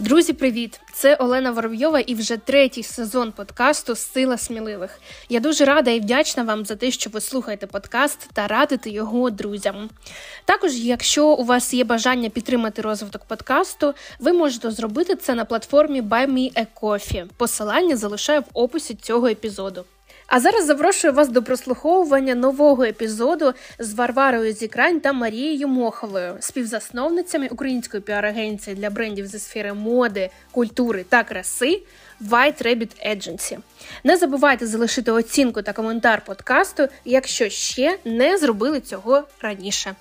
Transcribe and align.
Друзі, 0.00 0.32
привіт! 0.32 0.80
Це 0.92 1.14
Олена 1.14 1.50
Воробйова 1.50 2.00
і 2.00 2.14
вже 2.14 2.36
третій 2.36 2.82
сезон 2.82 3.32
подкасту 3.32 3.94
Сила 3.94 4.38
сміливих. 4.38 5.00
Я 5.28 5.40
дуже 5.40 5.64
рада 5.64 5.90
і 5.90 6.00
вдячна 6.00 6.42
вам 6.42 6.64
за 6.64 6.76
те, 6.76 6.90
що 6.90 7.10
ви 7.10 7.20
слухаєте 7.20 7.66
подкаст 7.66 8.30
та 8.32 8.46
радите 8.46 8.90
його 8.90 9.30
друзям. 9.30 9.90
Також, 10.44 10.74
якщо 10.76 11.26
у 11.26 11.44
вас 11.44 11.74
є 11.74 11.84
бажання 11.84 12.30
підтримати 12.30 12.82
розвиток 12.82 13.24
подкасту, 13.24 13.94
ви 14.18 14.32
можете 14.32 14.70
зробити 14.70 15.16
це 15.16 15.34
на 15.34 15.44
платформі 15.44 16.02
Buy 16.02 16.26
Me 16.30 16.52
a 16.52 16.66
Coffee. 16.80 17.26
Посилання 17.36 17.96
залишаю 17.96 18.40
в 18.40 18.44
описі 18.52 18.94
цього 18.94 19.26
епізоду. 19.26 19.84
А 20.28 20.40
зараз 20.40 20.66
запрошую 20.66 21.12
вас 21.12 21.28
до 21.28 21.42
прослуховування 21.42 22.34
нового 22.34 22.84
епізоду 22.84 23.52
з 23.78 23.94
Варварою 23.94 24.52
Зікрань 24.52 25.00
та 25.00 25.12
Марією 25.12 25.68
Моховою, 25.68 26.36
співзасновницями 26.40 27.48
української 27.48 28.02
піар-агенції 28.02 28.76
для 28.76 28.90
брендів 28.90 29.26
зі 29.26 29.38
сфери 29.38 29.72
моди, 29.72 30.30
культури 30.50 31.04
та 31.08 31.24
краси 31.24 31.82
White 32.20 32.62
Rabbit 32.62 33.08
Agency. 33.08 33.58
Не 34.04 34.16
забувайте 34.16 34.66
залишити 34.66 35.10
оцінку 35.10 35.62
та 35.62 35.72
коментар 35.72 36.24
подкасту, 36.24 36.88
якщо 37.04 37.48
ще 37.48 37.98
не 38.04 38.38
зробили 38.38 38.80
цього 38.80 39.22
раніше. 39.40 39.94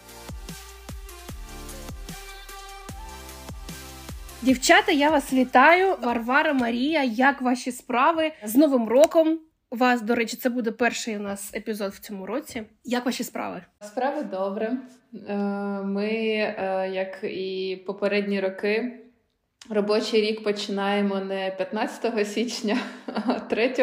Дівчата, 4.41 4.91
я 4.91 5.09
вас 5.09 5.33
вітаю. 5.33 5.95
Варвара 6.03 6.53
Марія. 6.53 7.03
Як 7.03 7.41
ваші 7.41 7.71
справи 7.71 8.31
з 8.43 8.55
Новим 8.55 8.89
роком? 8.89 9.39
У 9.71 9.75
вас, 9.75 10.01
до 10.01 10.15
речі, 10.15 10.37
це 10.37 10.49
буде 10.49 10.71
перший 10.71 11.17
у 11.17 11.19
нас 11.19 11.53
епізод 11.55 11.91
в 11.91 11.99
цьому 11.99 12.25
році. 12.25 12.63
Як 12.83 13.05
ваші 13.05 13.23
справи? 13.23 13.61
Справи 13.81 14.23
добре. 14.23 14.77
Е, 15.27 15.35
ми, 15.83 16.07
е, 16.07 16.89
як 16.93 17.23
і 17.23 17.75
попередні 17.85 18.39
роки, 18.39 18.99
робочий 19.69 20.21
рік 20.21 20.43
починаємо 20.43 21.19
не 21.19 21.51
15 21.57 22.27
січня, 22.27 22.77
а 23.05 23.39
3. 23.39 23.73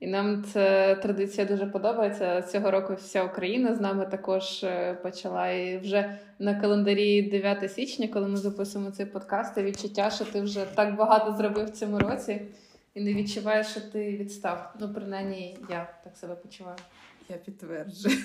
І 0.00 0.06
нам 0.06 0.44
ця 0.44 0.94
традиція 0.94 1.46
дуже 1.46 1.66
подобається. 1.66 2.42
Цього 2.42 2.70
року 2.70 2.94
вся 2.94 3.24
Україна 3.24 3.74
з 3.74 3.80
нами 3.80 4.06
також 4.06 4.64
е, 4.64 4.94
почала. 5.02 5.50
І 5.50 5.78
вже 5.78 6.18
на 6.38 6.60
календарі 6.60 7.22
9 7.22 7.72
січня, 7.72 8.08
коли 8.08 8.28
ми 8.28 8.36
записуємо 8.36 8.90
цей 8.90 9.06
подкаст, 9.06 9.58
і 9.58 9.62
відчуття, 9.62 10.10
що 10.10 10.24
ти 10.24 10.40
вже 10.40 10.64
так 10.74 10.96
багато 10.96 11.36
зробив 11.36 11.66
в 11.66 11.70
цьому 11.70 11.98
році 11.98 12.40
і 12.96 13.00
не 13.00 13.14
відчуваєш, 13.14 13.66
що 13.66 13.80
ти 13.80 14.16
відстав. 14.16 14.74
Ну, 14.80 14.94
принаймні, 14.94 15.58
я 15.70 15.94
так 16.04 16.16
себе 16.16 16.34
почуваю. 16.34 16.76
Я 17.28 17.36
підтверджую. 17.36 18.16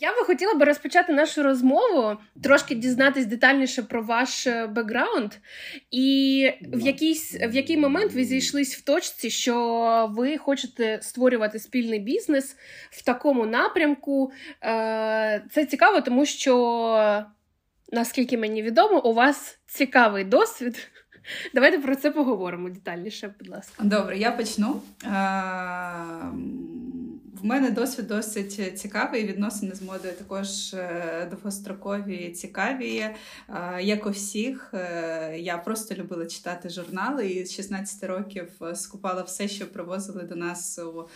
Я 0.00 0.10
би 0.10 0.24
хотіла 0.24 0.54
би 0.54 0.64
розпочати 0.64 1.12
нашу 1.12 1.42
розмову, 1.42 2.16
трошки 2.42 2.74
дізнатись 2.74 3.26
детальніше 3.26 3.82
про 3.82 4.02
ваш 4.02 4.46
е, 4.46 4.66
бекграунд, 4.66 5.32
і 5.90 6.50
в 6.60 6.80
якийсь 6.80 7.34
в 7.34 7.54
який 7.54 7.76
момент 7.76 8.12
ви 8.12 8.24
зійшлись 8.24 8.76
в 8.76 8.84
точці, 8.84 9.30
що 9.30 10.10
ви 10.12 10.38
хочете 10.38 10.98
створювати 11.02 11.58
спільний 11.58 11.98
бізнес 11.98 12.56
в 12.90 13.04
такому 13.04 13.46
напрямку. 13.46 14.32
Е, 14.62 15.44
це 15.50 15.64
цікаво, 15.66 16.00
тому 16.00 16.26
що 16.26 17.24
наскільки 17.94 18.38
мені 18.38 18.62
відомо, 18.62 19.04
у 19.04 19.14
вас 19.14 19.58
цікавий 19.66 20.24
досвід. 20.24 20.90
Давайте 21.54 21.78
про 21.78 21.96
це 21.96 22.10
поговоримо 22.10 22.70
детальніше, 22.70 23.34
будь 23.38 23.48
ласка. 23.48 23.84
Добре, 23.84 24.18
я 24.18 24.32
почну 24.32 24.80
в 27.44 27.46
мене 27.46 27.70
досвід 27.70 28.06
досить 28.06 28.78
цікавий. 28.78 29.26
Відносини 29.26 29.74
з 29.74 29.82
модою 29.82 30.14
також 30.14 30.74
е, 30.74 31.28
довгострокові, 31.30 32.30
цікаві. 32.30 32.98
Е, 32.98 33.14
як 33.80 34.06
у 34.06 34.10
всіх, 34.10 34.70
е, 34.74 35.36
я 35.38 35.58
просто 35.58 35.94
любила 35.94 36.26
читати 36.26 36.68
журнали 36.68 37.28
і 37.28 37.44
з 37.44 37.54
16 37.54 38.04
років 38.04 38.48
скупала 38.74 39.22
все, 39.22 39.48
що 39.48 39.72
привозили 39.72 40.22
до 40.22 40.36
нас 40.36 40.78
у 40.78 41.08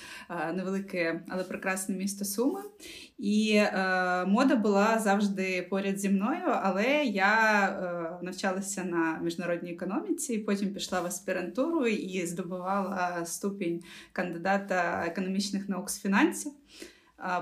невелике, 0.54 1.20
але 1.28 1.44
прекрасне 1.44 1.94
місто 1.94 2.24
Суми. 2.24 2.60
І 3.18 3.54
е, 3.56 4.24
мода 4.26 4.56
була 4.56 4.98
завжди 4.98 5.66
поряд 5.70 5.98
зі 5.98 6.08
мною, 6.08 6.44
але 6.62 6.84
я 7.04 7.64
е, 7.68 8.24
навчалася 8.24 8.84
на 8.84 9.18
міжнародній 9.22 9.72
економіці, 9.72 10.38
потім 10.38 10.74
пішла 10.74 11.00
в 11.00 11.06
аспірантуру 11.06 11.86
і 11.86 12.26
здобувала 12.26 13.24
ступінь 13.24 13.82
кандидата 14.12 15.04
економічних 15.06 15.68
наук 15.68 15.90
з 15.90 16.00
фінансів. 16.00 16.52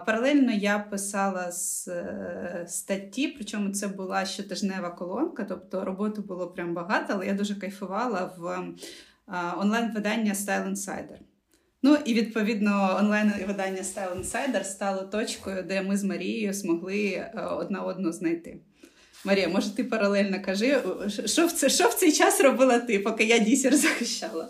Паралельно 0.06 0.52
я 0.52 0.78
писала 0.78 1.52
з 1.52 1.88
е, 1.88 2.64
статті, 2.68 3.28
причому 3.28 3.70
це 3.70 3.88
була 3.88 4.24
щотижнева 4.24 4.90
колонка, 4.90 5.44
тобто 5.44 5.84
роботи 5.84 6.20
було 6.20 6.46
прям 6.46 6.74
багато, 6.74 7.12
але 7.12 7.26
я 7.26 7.34
дуже 7.34 7.54
кайфувала 7.54 8.34
в 8.36 8.46
е, 8.48 8.74
онлайн-видання 9.58 10.32
Style 10.32 10.70
Insider. 10.70 11.18
Ну 11.86 11.96
і 12.04 12.14
відповідно 12.14 12.96
онлайн-видання 12.98 13.82
Style 13.82 14.20
Insider 14.20 14.64
стало 14.64 15.02
точкою, 15.02 15.62
де 15.62 15.82
ми 15.82 15.96
з 15.96 16.04
Марією 16.04 16.52
змогли 16.52 17.10
е, 17.10 17.32
одна 17.58 17.82
одну 17.82 18.12
знайти. 18.12 18.56
Марія, 19.24 19.48
може, 19.48 19.76
ти 19.76 19.84
паралельно 19.84 20.36
кажи, 20.44 20.78
що 21.26 21.46
в 21.46 21.52
це, 21.52 21.68
що 21.68 21.88
в 21.88 21.94
цей 21.94 22.12
час 22.12 22.40
робила 22.40 22.78
ти, 22.78 22.98
поки 22.98 23.24
я 23.24 23.38
дісер 23.38 23.76
захищала? 23.76 24.48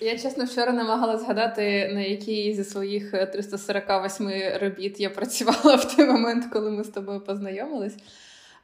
Я 0.00 0.18
чесно 0.18 0.44
вчора 0.44 0.72
намагалася 0.72 1.24
згадати, 1.24 1.90
на 1.94 2.00
якій 2.00 2.54
зі 2.54 2.64
своїх 2.64 3.10
348 3.32 4.30
робіт 4.60 5.00
я 5.00 5.10
працювала 5.10 5.76
в 5.76 5.96
той 5.96 6.06
момент, 6.06 6.44
коли 6.52 6.70
ми 6.70 6.84
з 6.84 6.88
тобою 6.88 7.20
познайомились. 7.20 7.96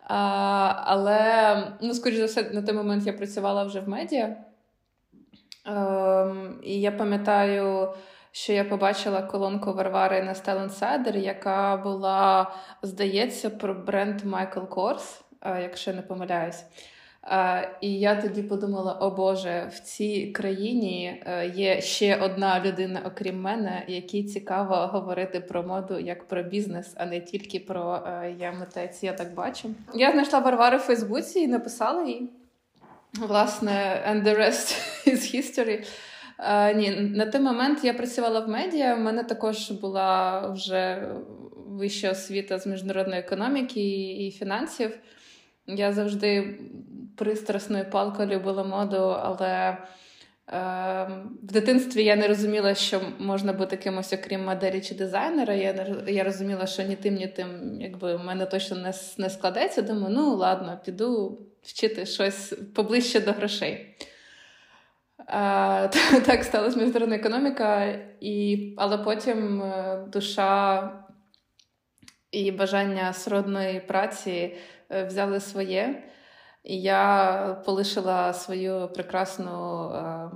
А, 0.08 0.16
Але, 0.84 1.56
ну, 1.82 1.94
скоріш 1.94 2.18
за 2.18 2.24
все, 2.24 2.50
на 2.52 2.62
той 2.62 2.74
момент 2.74 3.06
я 3.06 3.12
працювала 3.12 3.64
вже 3.64 3.80
в 3.80 3.88
медіа. 3.88 4.36
Ем, 5.66 6.60
І 6.62 6.80
я 6.80 6.92
пам'ятаю, 6.92 7.88
що 8.36 8.52
я 8.52 8.64
побачила 8.64 9.22
колонку 9.22 9.72
Варвари 9.72 10.22
на 10.22 10.32
Insider, 10.32 11.16
яка 11.16 11.76
була, 11.76 12.54
здається, 12.82 13.50
про 13.50 13.74
бренд 13.74 14.20
Michael 14.20 14.66
Kors, 14.68 15.20
якщо 15.60 15.92
не 15.92 16.02
помиляюсь. 16.02 16.64
І 17.80 17.98
я 17.98 18.22
тоді 18.22 18.42
подумала: 18.42 18.92
о 18.92 19.10
Боже, 19.10 19.70
в 19.74 19.80
цій 19.80 20.26
країні 20.26 21.22
е, 21.26 21.48
є 21.48 21.80
ще 21.80 22.16
одна 22.16 22.60
людина, 22.64 23.02
окрім 23.06 23.40
мене, 23.40 23.84
якій 23.88 24.24
цікаво 24.24 24.74
говорити 24.74 25.40
про 25.40 25.62
моду 25.62 25.98
як 25.98 26.28
про 26.28 26.42
бізнес, 26.42 26.94
а 26.96 27.06
не 27.06 27.20
тільки 27.20 27.60
про 27.60 28.02
е, 28.06 28.34
я 28.38 28.52
митець. 28.52 29.02
Я 29.02 29.12
так 29.12 29.34
бачу. 29.34 29.70
Я 29.94 30.12
знайшла 30.12 30.38
Варвару 30.38 30.76
в 30.76 30.80
Фейсбуці 30.80 31.40
і 31.40 31.46
написала 31.46 32.02
їй. 32.02 32.30
Власне, 33.14 34.02
and 34.08 34.22
the 34.22 34.38
rest 34.38 34.76
is 35.06 35.34
history. 35.34 35.86
Uh, 36.38 36.74
ні, 36.76 36.90
на 36.90 37.26
той 37.26 37.40
момент 37.40 37.84
я 37.84 37.94
працювала 37.94 38.40
в 38.40 38.48
медіа. 38.48 38.94
У 38.94 39.00
мене 39.00 39.24
також 39.24 39.70
була 39.70 40.40
вже 40.48 41.08
вища 41.66 42.10
освіта 42.10 42.58
з 42.58 42.66
міжнародної 42.66 43.20
економіки 43.20 43.80
і 44.26 44.30
фінансів. 44.30 44.98
Я 45.66 45.92
завжди 45.92 46.58
пристрасною 47.16 47.90
палкою 47.90 48.28
любила 48.28 48.64
моду, 48.64 48.96
але 48.96 49.48
е, 49.48 49.78
в 51.42 51.52
дитинстві 51.52 52.04
я 52.04 52.16
не 52.16 52.28
розуміла, 52.28 52.74
що 52.74 53.00
можна 53.18 53.52
бути 53.52 53.76
кимось, 53.76 54.12
окрім 54.12 54.44
моделі 54.44 54.80
чи 54.80 54.94
дизайнера. 54.94 55.54
Я 55.54 55.72
не 55.72 56.12
я 56.12 56.24
розуміла, 56.24 56.66
що 56.66 56.82
ні 56.82 56.96
тим, 56.96 57.14
ні 57.14 57.26
тим, 57.26 57.80
якби 57.80 58.16
в 58.16 58.24
мене 58.24 58.46
точно 58.46 58.76
не 58.76 58.92
не 59.18 59.30
складеться. 59.30 59.82
Думаю, 59.82 60.14
ну 60.14 60.34
ладно, 60.34 60.80
піду 60.84 61.38
вчити 61.62 62.06
щось 62.06 62.54
поближче 62.74 63.20
до 63.20 63.32
грошей. 63.32 63.96
Так 66.26 66.44
сталася 66.44 66.78
міжнародна 66.78 67.16
економіка, 67.16 67.98
і, 68.20 68.74
але 68.78 68.98
потім 68.98 69.62
е, 69.62 70.04
душа 70.12 70.90
і 72.30 72.50
бажання 72.50 73.12
сродної 73.12 73.80
праці 73.80 74.56
е, 74.90 75.04
взяли 75.04 75.40
своє. 75.40 76.04
І 76.64 76.80
я 76.80 77.62
полишила 77.66 78.32
свою 78.32 78.88
прекрасну 78.94 79.90
е, 79.90 80.30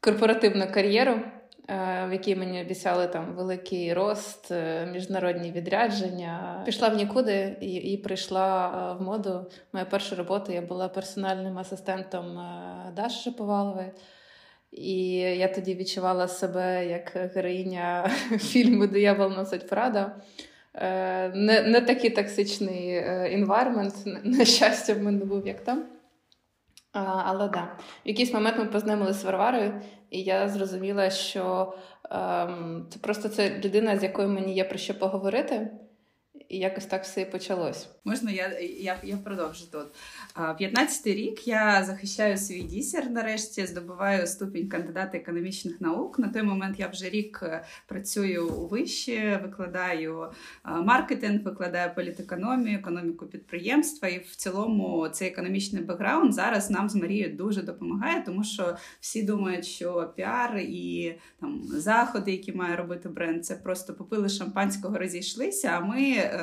корпоративну 0.00 0.72
кар'єру. 0.72 1.20
Е, 1.70 2.06
в 2.08 2.12
якій 2.12 2.36
мені 2.36 2.60
обіцяли 2.60 3.06
там 3.06 3.34
великий 3.34 3.94
рост, 3.94 4.50
е, 4.50 4.86
міжнародні 4.86 5.52
відрядження. 5.52 6.62
Пішла 6.64 6.88
в 6.88 6.96
нікуди 6.96 7.56
і 7.60 7.74
і 7.74 7.96
прийшла 7.96 8.68
е, 8.68 8.98
в 8.98 9.02
моду. 9.02 9.46
Моя 9.72 9.84
перша 9.84 10.16
робота 10.16 10.52
я 10.52 10.62
була 10.62 10.88
персональним 10.88 11.58
асистентом 11.58 12.40
Даші 12.96 13.22
Шаповалової. 13.22 13.90
І 14.72 15.10
я 15.18 15.48
тоді 15.48 15.74
відчувала 15.74 16.28
себе 16.28 16.86
як 16.86 17.32
героїня 17.34 18.10
фільму 18.38 18.86
Диявол 18.86 19.30
носить 19.30 19.68
Прада. 19.68 20.16
Не 21.34 21.62
не 21.66 21.80
такий 21.80 22.10
токсичний 22.10 23.04
інвайрмент, 23.32 23.94
на 24.24 24.44
щастя, 24.44 24.94
в 24.94 25.02
мене 25.02 25.24
був 25.24 25.46
як 25.46 25.60
там. 25.60 25.97
А, 26.92 27.22
Але 27.26 27.48
да, 27.48 27.76
в 28.04 28.08
якийсь 28.08 28.32
момент 28.32 28.58
ми 28.58 28.64
познайомилися 28.64 29.18
з 29.18 29.24
Варварою, 29.24 29.80
і 30.10 30.22
я 30.22 30.48
зрозуміла, 30.48 31.10
що 31.10 31.74
ем, 32.10 32.86
це 32.90 32.98
просто 32.98 33.28
це 33.28 33.60
людина, 33.64 33.98
з 33.98 34.02
якою 34.02 34.28
мені 34.28 34.54
є 34.54 34.64
про 34.64 34.78
що 34.78 34.98
поговорити. 34.98 35.70
І 36.48 36.58
якось 36.58 36.86
так 36.86 37.02
все 37.02 37.20
і 37.20 37.24
почалось. 37.24 37.88
Можна 38.04 38.30
я 38.30 38.58
я, 38.80 39.00
я 39.02 39.16
продовжу 39.16 39.64
тут. 39.72 39.86
15-й 40.36 41.14
рік 41.14 41.48
я 41.48 41.84
захищаю 41.84 42.38
свій 42.38 42.62
дісер. 42.62 43.10
Нарешті 43.10 43.66
здобуваю 43.66 44.26
ступінь 44.26 44.68
кандидата 44.68 45.18
економічних 45.18 45.80
наук. 45.80 46.18
На 46.18 46.28
той 46.28 46.42
момент 46.42 46.80
я 46.80 46.88
вже 46.88 47.10
рік 47.10 47.40
е, 47.42 47.64
працюю 47.86 48.48
у 48.48 48.66
виші, 48.68 49.38
викладаю 49.42 50.32
маркетинг, 50.64 51.42
викладаю 51.42 51.94
політекономію, 51.94 52.78
економіку 52.78 53.26
підприємства. 53.26 54.08
І 54.08 54.18
в 54.18 54.36
цілому 54.36 55.08
цей 55.08 55.28
економічний 55.28 55.82
бекграунд 55.82 56.34
зараз 56.34 56.70
нам 56.70 56.88
з 56.88 56.94
Марією 56.94 57.36
дуже 57.36 57.62
допомагає, 57.62 58.22
тому 58.26 58.44
що 58.44 58.76
всі 59.00 59.22
думають, 59.22 59.66
що 59.66 60.12
піар 60.16 60.56
і 60.58 61.14
там 61.40 61.62
заходи, 61.64 62.32
які 62.32 62.52
має 62.52 62.76
робити 62.76 63.08
бренд, 63.08 63.44
це 63.44 63.54
просто 63.54 63.94
попили 63.94 64.28
шампанського, 64.28 64.98
розійшлися. 64.98 65.68
А 65.68 65.80
ми 65.80 66.02
е, 66.02 66.37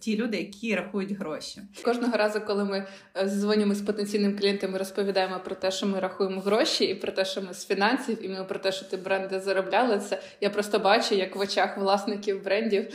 ті 0.00 0.16
люди, 0.16 0.36
які 0.36 0.74
рахують 0.74 1.12
гроші. 1.12 1.60
Кожного 1.84 2.16
разу, 2.16 2.40
коли 2.40 2.64
ми 2.64 2.86
е, 3.14 3.26
зідзвонимось 3.26 3.74
з 3.74 3.82
потенційним 3.82 4.38
клієнтом, 4.38 4.70
ми 4.70 4.78
розповідаємо 4.78 5.40
про 5.44 5.54
те, 5.54 5.70
що 5.70 5.86
ми 5.86 6.00
рахуємо 6.00 6.40
гроші, 6.40 6.84
і 6.84 6.94
про 6.94 7.12
те, 7.12 7.24
що 7.24 7.42
ми 7.42 7.54
з 7.54 7.66
фінансів, 7.66 8.24
і 8.24 8.28
ми 8.28 8.44
про 8.44 8.58
те, 8.58 8.72
щоб 8.72 8.84
ті 8.84 8.96
бренди 8.96 9.40
заробляли 9.40 9.98
це. 9.98 10.18
Я 10.40 10.50
просто 10.50 10.78
бачу, 10.78 11.14
як 11.14 11.36
в 11.36 11.38
очах 11.38 11.76
власників 11.76 12.44
брендів 12.44 12.94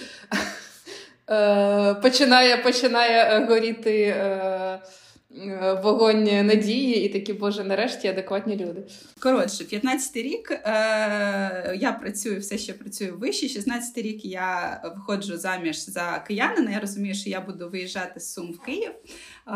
е, 1.30 1.94
починає 1.94 2.58
починає 2.58 3.46
горіти. 3.46 4.16
Е, 5.46 5.80
вогонь 5.84 6.24
надії 6.24 7.06
і 7.06 7.10
такі, 7.10 7.34
боже, 7.34 7.64
нарешті 7.64 8.08
адекватні 8.08 8.56
люди. 8.56 8.84
Коротше, 9.20 9.64
15-й 9.64 10.22
рік 10.22 10.52
е, 10.52 10.62
я 11.80 11.98
працюю, 12.02 12.40
все 12.40 12.58
ще 12.58 12.74
працюю 12.74 13.18
вище. 13.18 13.48
16-й 13.48 14.02
рік 14.02 14.26
я 14.26 14.82
виходжу 14.96 15.38
заміж 15.38 15.78
за 15.78 16.24
киянина. 16.28 16.72
Я 16.72 16.80
розумію, 16.80 17.16
що 17.16 17.30
я 17.30 17.42
буду 17.42 17.70
виїжджати 17.70 18.20
з 18.20 18.34
Сум 18.34 18.52
в 18.52 18.60
Київ. 18.60 18.92
Е, 18.92 19.52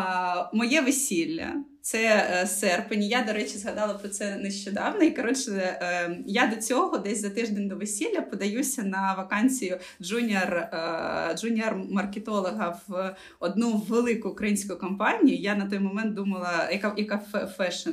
моє 0.54 0.82
весілля. 0.82 1.54
Це 1.82 2.28
е, 2.42 2.48
серпень. 2.48 3.04
Я, 3.04 3.24
до 3.24 3.34
речі, 3.34 3.58
згадала 3.58 3.94
про 3.94 4.10
це 4.10 4.36
нещодавно. 4.36 5.04
І 5.04 5.12
коротше, 5.12 5.52
е, 5.52 6.18
я 6.26 6.48
до 6.48 6.56
цього 6.56 6.98
десь 6.98 7.22
за 7.22 7.30
тиждень 7.30 7.68
до 7.68 7.76
весілля 7.76 8.22
подаюся 8.22 8.84
на 8.84 9.14
вакансію 9.14 9.78
junior 10.02 10.54
е, 10.54 11.36
junior 11.38 11.76
маркетолога 11.90 12.80
в 12.88 13.16
одну 13.40 13.78
велику 13.90 14.30
українську 14.30 14.76
компанію. 14.76 15.38
Я 15.38 15.56
на 15.56 15.66
той 15.66 15.80
момент 15.80 16.14
думала, 16.14 16.70
яка 16.72 16.94
яка 16.98 17.18
фешн 17.58 17.90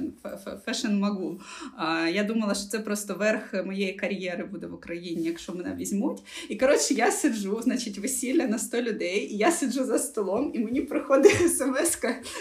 фешн 0.64 0.92
магу. 0.92 1.40
Я 2.12 2.24
думала, 2.24 2.54
що 2.54 2.68
це 2.68 2.78
просто 2.78 3.14
верх 3.14 3.64
моєї 3.66 3.92
кар'єри 3.92 4.44
буде 4.44 4.66
в 4.66 4.74
Україні, 4.74 5.22
якщо 5.22 5.52
мене 5.52 5.74
візьмуть. 5.74 6.22
І 6.48 6.56
коротше, 6.56 6.94
я 6.94 7.10
сиджу, 7.10 7.60
значить, 7.62 7.98
весілля 7.98 8.46
на 8.46 8.58
100 8.58 8.82
людей, 8.82 9.32
і 9.32 9.36
я 9.36 9.52
сиджу 9.52 9.84
за 9.84 9.98
столом, 9.98 10.50
і 10.54 10.58
мені 10.58 10.80
приходить 10.80 11.32
смс 11.58 11.98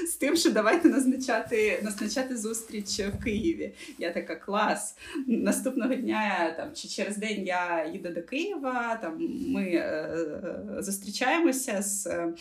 з 0.07 0.15
тим, 0.15 0.35
що 0.35 0.51
давайте 0.51 0.89
назначати 0.89 1.36
назначати 1.37 1.81
назначати 1.83 2.37
зустріч 2.37 2.99
в 2.99 3.23
Києві. 3.23 3.73
Я 3.97 4.11
така 4.11 4.35
клас. 4.35 4.97
Наступного 5.27 5.93
дня 5.95 6.53
там 6.57 6.69
чи 6.73 6.87
через 6.87 7.17
день 7.17 7.45
я 7.45 7.89
їду 7.93 8.09
до 8.09 8.21
Києва. 8.23 8.99
Там 9.01 9.17
ми 9.47 9.63
е, 9.63 10.09
зустрічаємося 10.79 11.81
з 11.81 12.07
е, 12.07 12.33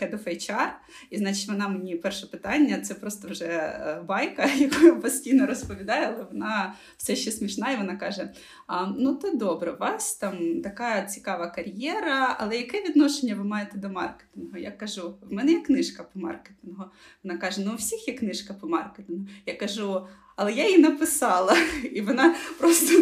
Head 0.00 0.10
of 0.10 0.28
HR, 0.28 0.68
і 1.10 1.18
значить 1.18 1.48
вона 1.48 1.68
мені 1.68 1.96
перше 1.96 2.26
питання 2.26 2.80
це 2.80 2.94
просто 2.94 3.28
вже 3.28 3.44
е, 3.44 4.02
байка, 4.08 4.44
яку 4.58 4.84
я 4.84 4.94
постійно 4.94 5.46
розповідаю, 5.46 6.06
але 6.14 6.26
вона 6.32 6.74
все 6.96 7.16
ще 7.16 7.30
смішна, 7.30 7.70
і 7.70 7.76
вона 7.76 7.96
каже: 7.96 8.30
а, 8.66 8.86
Ну, 8.86 9.14
то 9.14 9.30
добре, 9.30 9.72
у 9.72 9.78
вас 9.78 10.14
там 10.16 10.62
така 10.62 11.02
цікава 11.02 11.50
кар'єра, 11.50 12.36
але 12.38 12.56
яке 12.56 12.82
відношення 12.82 13.34
ви 13.34 13.44
маєте 13.44 13.78
до 13.78 13.88
маркетингу? 13.88 14.58
Я 14.58 14.70
кажу: 14.70 15.14
в 15.22 15.32
мене 15.32 15.52
є 15.52 15.60
книжка 15.60 16.02
по 16.02 16.20
маркетингу. 16.20 16.84
Вона 17.24 17.38
каже: 17.38 17.60
Ну, 17.64 17.72
у 17.72 17.76
всіх 17.76 18.01
є 18.08 18.14
книжка 18.14 18.54
по 18.54 18.68
маркетингу. 18.68 19.26
Я 19.46 19.54
кажу. 19.54 20.06
Але 20.36 20.52
я 20.52 20.66
її 20.66 20.78
написала, 20.78 21.56
і 21.92 22.00
вона 22.00 22.34
просто 22.58 22.94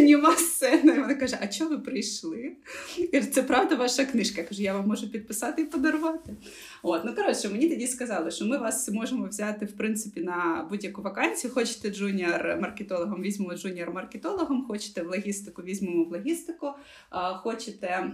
німа 0.00 0.36
сцена. 0.36 0.94
І 0.94 1.00
вона 1.00 1.14
каже: 1.14 1.38
А 1.40 1.46
чого 1.46 1.70
ви 1.70 1.78
прийшли? 1.78 2.52
І 3.12 3.20
Це 3.20 3.42
правда 3.42 3.74
ваша 3.74 4.04
книжка. 4.04 4.40
Я 4.40 4.46
кажу, 4.46 4.62
я 4.62 4.74
вам 4.74 4.88
можу 4.88 5.10
підписати 5.10 5.62
і 5.62 5.64
подарувати. 5.64 6.36
От, 6.82 7.04
ну 7.04 7.14
коротше, 7.14 7.48
мені 7.48 7.68
тоді 7.68 7.86
сказали, 7.86 8.30
що 8.30 8.44
ми 8.44 8.58
вас 8.58 8.88
можемо 8.88 9.26
взяти 9.26 9.66
в 9.66 9.72
принципі 9.72 10.20
на 10.20 10.66
будь-яку 10.70 11.02
вакансію. 11.02 11.54
Хочете 11.54 11.88
джуніор-маркетологом, 11.88 13.22
візьмемо 13.22 13.52
джуніор-маркетологом, 13.52 14.66
хочете 14.66 15.02
в 15.02 15.06
логістику, 15.06 15.62
візьмемо 15.62 16.04
в 16.04 16.12
логістику, 16.12 16.72
хочете. 17.42 18.10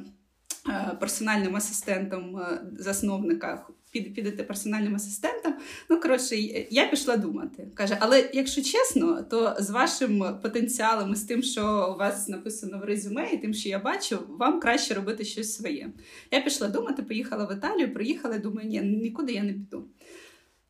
Е, 0.69 0.97
персональним 1.01 1.57
асистентом 1.57 2.37
е, 2.37 2.61
засновника 2.79 3.67
підете 3.93 4.43
персональним 4.43 4.95
асистентом. 4.95 5.55
Ну, 5.91 6.01
коротше, 6.01 6.37
я 6.71 6.87
пішла 6.89 7.17
думати. 7.17 7.69
Каже, 7.75 7.97
але 8.01 8.31
якщо 8.33 8.63
чесно, 8.63 9.23
то 9.23 9.57
з 9.59 9.71
вашим 9.71 10.39
потенціалом 10.43 11.13
і 11.13 11.17
з 11.17 11.23
тим, 11.23 11.43
що 11.43 11.95
у 11.95 11.99
вас 11.99 12.29
написано 12.29 12.79
в 12.79 12.85
резюме, 12.85 13.31
і 13.33 13.39
тим, 13.39 13.55
що 13.55 13.69
я 13.69 13.79
бачу, 13.79 14.19
вам 14.29 14.61
краще 14.61 14.95
робити 14.95 15.25
щось 15.25 15.55
своє. 15.55 15.91
Я 16.31 16.41
пішла 16.41 16.69
думати, 16.69 17.03
поїхала 17.03 17.45
в 17.45 17.57
Італію, 17.57 17.95
приїхала, 17.95 18.39
думаю, 18.39 18.69
ні, 18.69 18.81
нікуди 18.81 19.33
я 19.33 19.43
не 19.43 19.53
піду. 19.53 19.85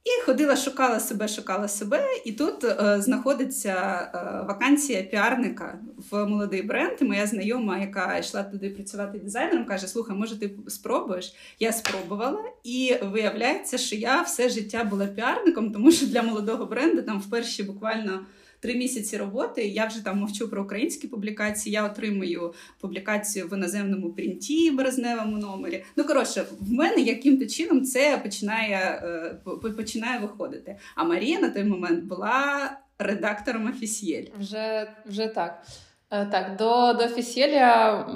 І 0.04 0.22
ходила, 0.26 0.56
шукала 0.56 1.00
себе, 1.00 1.28
шукала 1.28 1.68
себе, 1.68 2.06
і 2.24 2.32
тут 2.32 2.64
е, 2.64 3.00
знаходиться 3.00 3.70
е, 4.14 4.46
вакансія 4.46 5.02
піарника 5.02 5.78
в 6.10 6.26
молодий 6.26 6.62
бренд. 6.62 6.98
І 7.00 7.04
моя 7.04 7.26
знайома, 7.26 7.78
яка 7.78 8.18
йшла 8.18 8.42
туди 8.42 8.70
працювати 8.70 9.18
дизайнером, 9.18 9.64
каже: 9.64 9.86
Слухай, 9.86 10.16
може, 10.16 10.40
ти 10.40 10.50
спробуєш? 10.68 11.34
Я 11.60 11.72
спробувала, 11.72 12.44
і 12.64 12.96
виявляється, 13.02 13.78
що 13.78 13.96
я 13.96 14.22
все 14.22 14.48
життя 14.48 14.84
була 14.84 15.06
піарником, 15.06 15.72
тому 15.72 15.92
що 15.92 16.06
для 16.06 16.22
молодого 16.22 16.66
бренду 16.66 17.02
там 17.02 17.20
в 17.20 17.30
перші 17.30 17.62
буквально 17.62 18.20
три 18.64 18.74
місяці 18.74 19.16
роботи. 19.16 19.68
Я 19.68 19.86
вже 19.86 20.04
там 20.04 20.18
мовчу 20.18 20.48
про 20.48 20.62
українські 20.62 21.08
публікації. 21.08 21.72
Я 21.72 21.84
отримую 21.84 22.54
публікацію 22.80 23.48
в 23.48 23.52
іноземному 23.52 24.12
принті 24.12 24.70
березневому 24.70 25.36
номері. 25.36 25.84
Ну 25.96 26.04
коротше, 26.04 26.44
в 26.60 26.72
мене 26.72 27.00
яким-то 27.00 27.46
чином 27.46 27.84
це 27.84 28.20
починає 28.22 28.76
е, 28.76 29.70
починає 29.76 30.18
виходити. 30.18 30.76
А 30.94 31.04
Марія 31.04 31.40
на 31.40 31.50
той 31.50 31.64
момент 31.64 32.04
була 32.04 32.70
редактором 32.98 33.66
офісієль. 33.68 34.24
Вже 34.38 34.92
вже 35.06 35.26
так. 35.26 35.62
Е, 36.10 36.26
так, 36.26 36.56
до 36.56 36.92
до 36.92 37.04
офісієля 37.04 38.06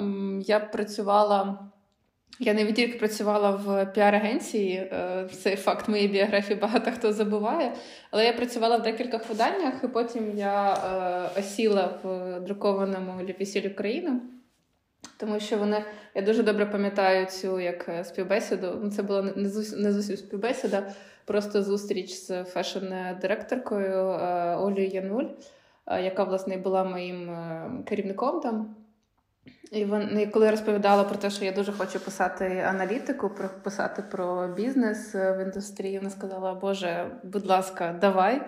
я 0.47 0.59
працювала. 0.59 1.68
Я 2.41 2.53
не 2.53 2.73
тільки 2.73 2.97
працювала 2.97 3.51
в 3.51 3.85
піар-агенції, 3.85 4.75
е, 4.77 5.27
цей 5.33 5.55
факт 5.55 5.87
моєї 5.87 6.07
біографії 6.07 6.59
багато 6.59 6.91
хто 6.91 7.13
забуває. 7.13 7.73
Але 8.11 8.25
я 8.25 8.33
працювала 8.33 8.77
в 8.77 8.81
декількох 8.81 9.29
виданнях, 9.29 9.73
і 9.83 9.87
потім 9.87 10.37
я 10.37 10.73
е, 10.73 11.39
осіла 11.39 11.99
в 12.03 12.39
друкованому 12.39 13.23
Ліпісіль 13.23 13.69
Україну, 13.69 14.21
тому 15.17 15.39
що 15.39 15.57
вони 15.57 15.83
я 16.15 16.21
дуже 16.21 16.43
добре 16.43 16.65
пам'ятаю 16.65 17.25
цю 17.25 17.59
як 17.59 17.89
е, 17.89 18.03
співбесіду. 18.03 18.79
Ну, 18.83 18.91
це 18.91 19.03
була 19.03 19.21
не 19.77 19.91
зовсім 19.93 20.17
співбесіда, 20.17 20.91
просто 21.25 21.63
зустріч 21.63 22.11
з 22.11 22.31
фешн-директоркою 22.31 24.05
Олею 24.61 24.87
Януль, 24.87 25.25
яка 25.87 26.23
власне 26.23 26.57
була 26.57 26.83
моїм 26.83 27.31
керівником 27.85 28.39
там. 28.39 28.75
І 29.71 29.85
вон, 29.85 30.29
коли 30.31 30.45
я 30.45 30.51
розповідала 30.51 31.03
про 31.03 31.17
те, 31.17 31.29
що 31.29 31.45
я 31.45 31.51
дуже 31.51 31.71
хочу 31.71 31.99
писати 31.99 32.65
аналітику, 32.67 33.29
про 33.29 33.49
писати 33.63 34.03
про 34.11 34.47
бізнес 34.47 35.15
е, 35.15 35.31
в 35.31 35.43
індустрії, 35.43 35.97
вона 35.97 36.09
сказала: 36.09 36.53
Боже, 36.53 37.11
будь 37.23 37.45
ласка, 37.45 37.97
давай. 38.01 38.41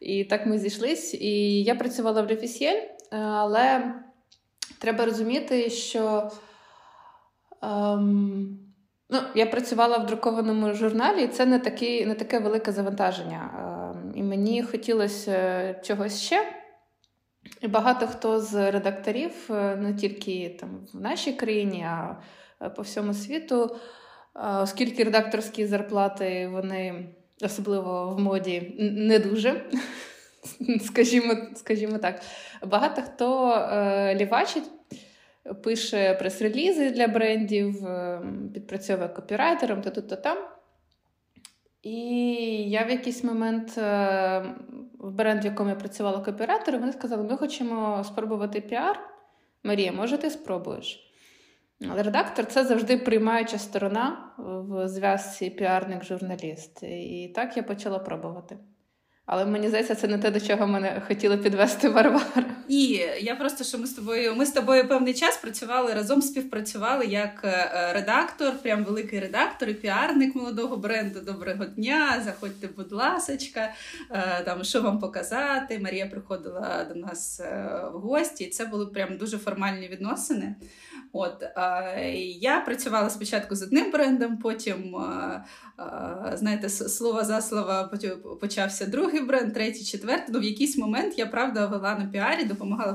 І 0.00 0.24
так 0.24 0.46
ми 0.46 0.58
зійшлись. 0.58 1.14
І 1.14 1.62
я 1.62 1.74
працювала 1.74 2.22
в 2.22 2.28
Лефісєль, 2.28 2.82
але 3.10 3.94
треба 4.78 5.04
розуміти, 5.04 5.70
що 5.70 6.30
ем, 7.62 8.58
ну, 9.10 9.18
я 9.34 9.46
працювала 9.46 9.98
в 9.98 10.06
друкованому 10.06 10.74
журналі, 10.74 11.24
і 11.24 11.28
це 11.28 11.46
не 11.46 11.58
такі, 11.58 12.06
не 12.06 12.14
таке 12.14 12.38
велике 12.38 12.72
завантаження. 12.72 13.50
Ем, 13.94 14.12
і 14.16 14.22
мені 14.22 14.62
хотілося 14.62 15.32
е, 15.32 15.80
чогось 15.84 16.22
ще. 16.22 16.65
І 17.60 17.68
багато 17.68 18.06
хто 18.06 18.40
з 18.40 18.70
редакторів, 18.70 19.32
е, 19.50 19.76
не 19.76 19.94
тільки 19.94 20.56
там 20.60 20.86
в 20.94 21.00
нашій 21.00 21.32
країні, 21.32 21.82
а 21.82 22.16
е, 22.62 22.70
по 22.70 22.82
всьому 22.82 23.14
світу, 23.14 23.76
оскільки 24.62 25.04
редакторські 25.04 25.66
зарплати, 25.66 26.48
вони 26.52 27.08
особливо 27.42 28.14
в 28.14 28.20
моді 28.20 28.74
не 28.78 29.18
дуже, 29.18 29.64
скажімо 30.84 31.34
скажімо 31.54 31.98
так, 31.98 32.20
багато 32.66 33.02
хто 33.02 33.52
е, 33.52 34.14
лівачить, 34.14 34.70
пише 35.62 36.14
прес-релізи 36.14 36.90
для 36.90 37.08
брендів, 37.08 37.86
підпрацьовує 38.54 39.08
копірайтером, 39.08 39.82
то 39.82 39.90
тут, 39.90 40.08
то 40.08 40.16
там. 40.16 40.55
І 41.86 42.70
я 42.70 42.84
в 42.84 42.90
якийсь 42.90 43.24
момент 43.24 43.76
в 43.76 45.10
бренд, 45.10 45.42
в 45.42 45.44
якому 45.44 45.70
я 45.70 45.76
працювала 45.76 46.20
копірайтером, 46.20 46.80
вони 46.80 46.92
сказали, 46.92 47.22
ми 47.22 47.36
хочемо 47.36 48.04
спробувати 48.04 48.60
піар. 48.60 49.00
Марія, 49.62 49.92
може, 49.92 50.18
ти 50.18 50.30
спробуєш? 50.30 51.12
Але 51.90 52.02
редактор 52.02 52.46
це 52.46 52.64
завжди 52.64 52.98
приймаюча 52.98 53.58
сторона 53.58 54.32
в 54.38 54.88
зв'язці 54.88 55.50
піарник-журналіст. 55.50 56.82
І 56.82 57.32
так 57.34 57.56
я 57.56 57.62
почала 57.62 57.98
пробувати. 57.98 58.58
Але 59.26 59.46
мені 59.46 59.68
здається, 59.68 59.94
це 59.94 60.08
не 60.08 60.18
те, 60.18 60.30
до 60.30 60.40
чого 60.40 60.66
мене 60.66 61.02
хотіли 61.06 61.36
підвести 61.36 61.88
Варвара. 61.88 62.44
І 62.68 62.86
я 63.20 63.36
просто 63.36 63.64
що 63.64 63.78
ми 63.78 63.86
з 63.86 63.92
тобою. 63.92 64.34
Ми 64.36 64.46
з 64.46 64.52
тобою 64.52 64.88
певний 64.88 65.14
час 65.14 65.36
працювали 65.36 65.94
разом, 65.94 66.22
співпрацювали 66.22 67.06
як 67.06 67.40
е, 67.44 67.92
редактор, 67.94 68.52
прям 68.62 68.84
великий 68.84 69.20
редактор 69.20 69.68
і 69.68 69.74
піарник 69.74 70.34
молодого 70.34 70.76
бренду. 70.76 71.20
Доброго 71.20 71.64
дня! 71.64 72.22
Заходьте, 72.24 72.68
будь 72.76 72.92
ласочка, 72.92 73.72
е, 74.10 74.42
там 74.44 74.64
що 74.64 74.82
вам 74.82 74.98
показати. 74.98 75.78
Марія 75.78 76.06
приходила 76.06 76.86
до 76.94 76.94
нас 76.94 77.40
е, 77.40 77.82
в 77.94 77.98
гості, 77.98 78.44
і 78.44 78.50
це 78.50 78.66
були 78.66 78.86
прям 78.86 79.16
дуже 79.16 79.38
формальні 79.38 79.88
відносини. 79.88 80.54
От 81.16 81.44
я 82.40 82.60
працювала 82.60 83.10
спочатку 83.10 83.54
з 83.54 83.62
одним 83.62 83.90
брендом, 83.90 84.36
потім 84.36 84.96
знаєте, 86.32 86.68
слово 86.68 87.24
за 87.24 87.40
слово 87.40 87.90
почався 88.40 88.86
другий 88.86 89.20
бренд, 89.20 89.54
третій, 89.54 89.84
четвертий. 89.84 90.26
Ну, 90.28 90.40
в 90.40 90.44
якийсь 90.44 90.78
момент 90.78 91.18
я 91.18 91.26
правда 91.26 91.66
вела 91.66 91.94
на 91.98 92.06
піарі, 92.06 92.44
допомагала 92.44 92.94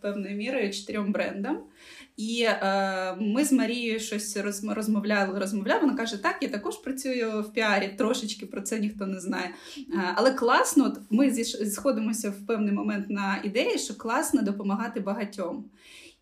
певною 0.00 0.36
мірою 0.36 0.72
чотирьом 0.72 1.12
брендам. 1.12 1.58
І 2.16 2.42
е, 2.42 3.16
ми 3.20 3.44
з 3.44 3.52
Марією 3.52 4.00
щось 4.00 4.36
розмовляли, 4.66 5.38
розмовляли. 5.38 5.80
Вона 5.80 5.94
каже: 5.94 6.22
Так, 6.22 6.36
я 6.40 6.48
також 6.48 6.76
працюю 6.76 7.42
в 7.42 7.52
піарі, 7.52 7.94
трошечки 7.98 8.46
про 8.46 8.60
це 8.60 8.78
ніхто 8.78 9.06
не 9.06 9.20
знає. 9.20 9.50
Е, 9.78 9.84
але 10.14 10.30
класно, 10.30 10.84
от 10.84 10.98
ми 11.10 11.30
зісходимося 11.30 12.30
в 12.30 12.46
певний 12.46 12.72
момент 12.72 13.10
на 13.10 13.40
ідеї, 13.44 13.78
що 13.78 13.98
класно 13.98 14.42
допомагати 14.42 15.00
багатьом. 15.00 15.64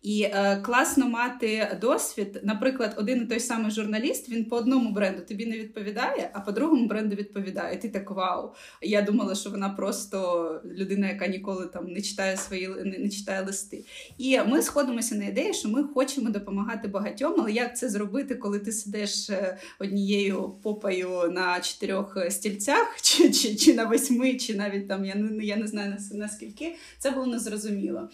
І 0.01 0.21
е, 0.23 0.61
класно 0.65 1.09
мати 1.09 1.77
досвід. 1.81 2.39
Наприклад, 2.43 2.95
один 2.97 3.21
і 3.21 3.25
той 3.25 3.39
самий 3.39 3.71
журналіст 3.71 4.29
він 4.29 4.45
по 4.45 4.55
одному 4.55 4.91
бренду 4.91 5.21
тобі 5.21 5.45
не 5.45 5.57
відповідає, 5.57 6.31
а 6.33 6.39
по 6.39 6.51
другому 6.51 6.87
бренду 6.87 7.15
відповідає. 7.15 7.77
Ти 7.77 7.89
так 7.89 8.11
вау. 8.11 8.53
Я 8.81 9.01
думала, 9.01 9.35
що 9.35 9.49
вона 9.49 9.69
просто 9.69 10.61
людина, 10.65 11.07
яка 11.07 11.27
ніколи 11.27 11.67
там 11.67 11.87
не 11.87 12.01
читає 12.01 12.37
свої 12.37 12.67
не, 12.67 12.97
не 12.97 13.09
читає 13.09 13.45
листи. 13.45 13.85
І 14.17 14.39
ми 14.39 14.61
сходимося 14.61 15.15
на 15.15 15.25
ідеї, 15.25 15.53
що 15.53 15.69
ми 15.69 15.83
хочемо 15.83 16.29
допомагати 16.29 16.87
багатьом. 16.87 17.35
Але 17.37 17.51
як 17.51 17.77
це 17.77 17.89
зробити, 17.89 18.35
коли 18.35 18.59
ти 18.59 18.71
сидиш 18.71 19.29
е, 19.29 19.57
однією 19.79 20.49
попою 20.63 21.31
на 21.31 21.59
чотирьох 21.59 22.17
стільцях, 22.29 22.97
чи 23.01 23.31
чи, 23.31 23.55
чи 23.55 23.73
на 23.73 23.85
восьми, 23.85 24.33
чи 24.33 24.55
навіть 24.55 24.87
там 24.87 25.05
я 25.05 25.15
не 25.15 25.45
я 25.45 25.55
не 25.55 25.67
знаю 25.67 25.97
наскільки, 26.11 26.75
це 26.99 27.11
було 27.11 27.25
незрозуміло. 27.25 28.09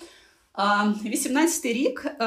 18-й 0.58 1.74
рік, 1.74 2.06
е, 2.06 2.26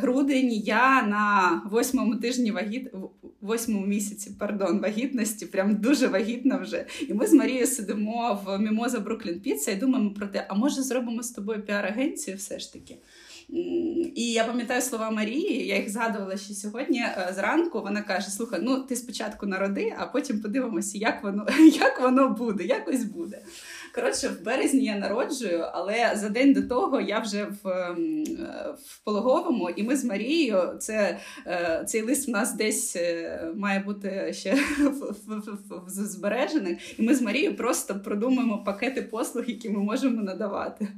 грудень, 0.00 0.52
я 0.52 1.02
на 1.02 1.62
восьмому 1.70 2.16
тижні 2.16 2.50
вагіт, 2.50 2.92
восьмому 3.40 3.86
місяці 3.86 4.36
пардон, 4.38 4.80
вагітності, 4.80 5.46
прям 5.46 5.74
дуже 5.74 6.08
вагітна 6.08 6.56
вже. 6.58 6.86
І 7.08 7.14
ми 7.14 7.26
з 7.26 7.32
Марією 7.32 7.66
сидимо 7.66 8.42
в 8.46 8.58
Мімоза 8.58 9.00
Бруклін 9.00 9.40
Піца 9.40 9.70
і 9.70 9.76
думаємо 9.76 10.10
про 10.10 10.26
те, 10.26 10.46
а 10.48 10.54
може 10.54 10.82
зробимо 10.82 11.22
з 11.22 11.30
тобою 11.30 11.62
піар-агенцію 11.62 12.36
все 12.36 12.58
ж 12.58 12.72
таки. 12.72 12.96
І 14.14 14.32
я 14.32 14.44
пам'ятаю 14.44 14.82
слова 14.82 15.10
Марії, 15.10 15.66
я 15.66 15.76
їх 15.76 15.90
згадувала 15.90 16.36
ще 16.36 16.54
сьогодні 16.54 16.98
е, 17.00 17.32
зранку. 17.34 17.80
Вона 17.80 18.02
каже: 18.02 18.30
Слухай, 18.30 18.60
ну 18.62 18.82
ти 18.82 18.96
спочатку 18.96 19.46
народи, 19.46 19.94
а 19.98 20.06
потім 20.06 20.40
подивимося, 20.40 20.98
як 20.98 21.24
воно 21.24 21.46
як 21.74 22.00
воно 22.00 22.28
буде, 22.28 22.64
якось 22.64 23.04
буде. 23.04 23.42
Коротше, 23.96 24.28
в 24.28 24.44
березні 24.44 24.84
я 24.84 24.96
народжую, 24.96 25.64
але 25.72 26.12
за 26.16 26.28
день 26.28 26.52
до 26.52 26.62
того 26.62 27.00
я 27.00 27.18
вже 27.18 27.46
в 27.62 27.68
ем, 27.68 28.24
в 28.84 29.04
пологовому, 29.04 29.70
і 29.70 29.82
ми 29.82 29.96
з 29.96 30.04
Марією 30.04 30.76
це 30.78 31.18
е, 31.46 31.84
цей 31.86 32.02
лист 32.02 32.28
в 32.28 32.30
нас 32.30 32.54
десь 32.54 32.96
е, 32.96 33.40
має 33.56 33.80
бути 33.80 34.32
ще 34.32 34.54
в 35.86 35.88
збережених. 35.88 37.00
І 37.00 37.02
ми 37.02 37.14
з 37.14 37.22
Марією 37.22 37.56
просто 37.56 38.00
продумаємо 38.00 38.64
пакети 38.64 39.02
послуг, 39.02 39.44
які 39.46 39.70
ми 39.70 39.78
можемо 39.78 40.22
надавати. 40.22 40.88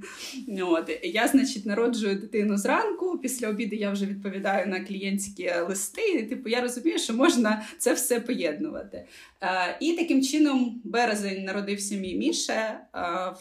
От 0.60 0.90
я, 1.02 1.28
значить, 1.28 1.66
народжую 1.66 2.14
дитину 2.14 2.56
зранку. 2.56 3.18
Після 3.18 3.48
обіду 3.48 3.76
я 3.76 3.90
вже 3.90 4.06
відповідаю 4.06 4.66
на 4.66 4.80
клієнтські 4.80 5.52
листи. 5.68 6.02
І, 6.02 6.22
Типу, 6.22 6.48
я 6.48 6.60
розумію, 6.60 6.98
що 6.98 7.14
можна 7.14 7.62
це 7.78 7.92
все 7.92 8.20
поєднувати. 8.20 9.04
Е, 9.42 9.76
і 9.80 9.92
таким 9.92 10.22
чином 10.22 10.80
березень 10.84 11.44
народився 11.44 11.94
мій 11.94 12.14
Міша. 12.14 12.80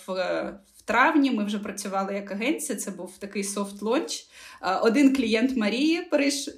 В 0.08 0.58
в 0.78 0.82
травні 0.82 1.32
ми 1.32 1.44
вже 1.44 1.60
працювали 1.60 2.14
як 2.14 2.32
агенція. 2.32 2.80
Це 2.80 2.92
був 2.92 3.18
такий 3.18 3.44
софт 3.44 3.82
лонч. 3.82 4.26
Один 4.82 5.16
клієнт 5.16 5.58
Марії 5.58 6.02
перейшов. 6.02 6.54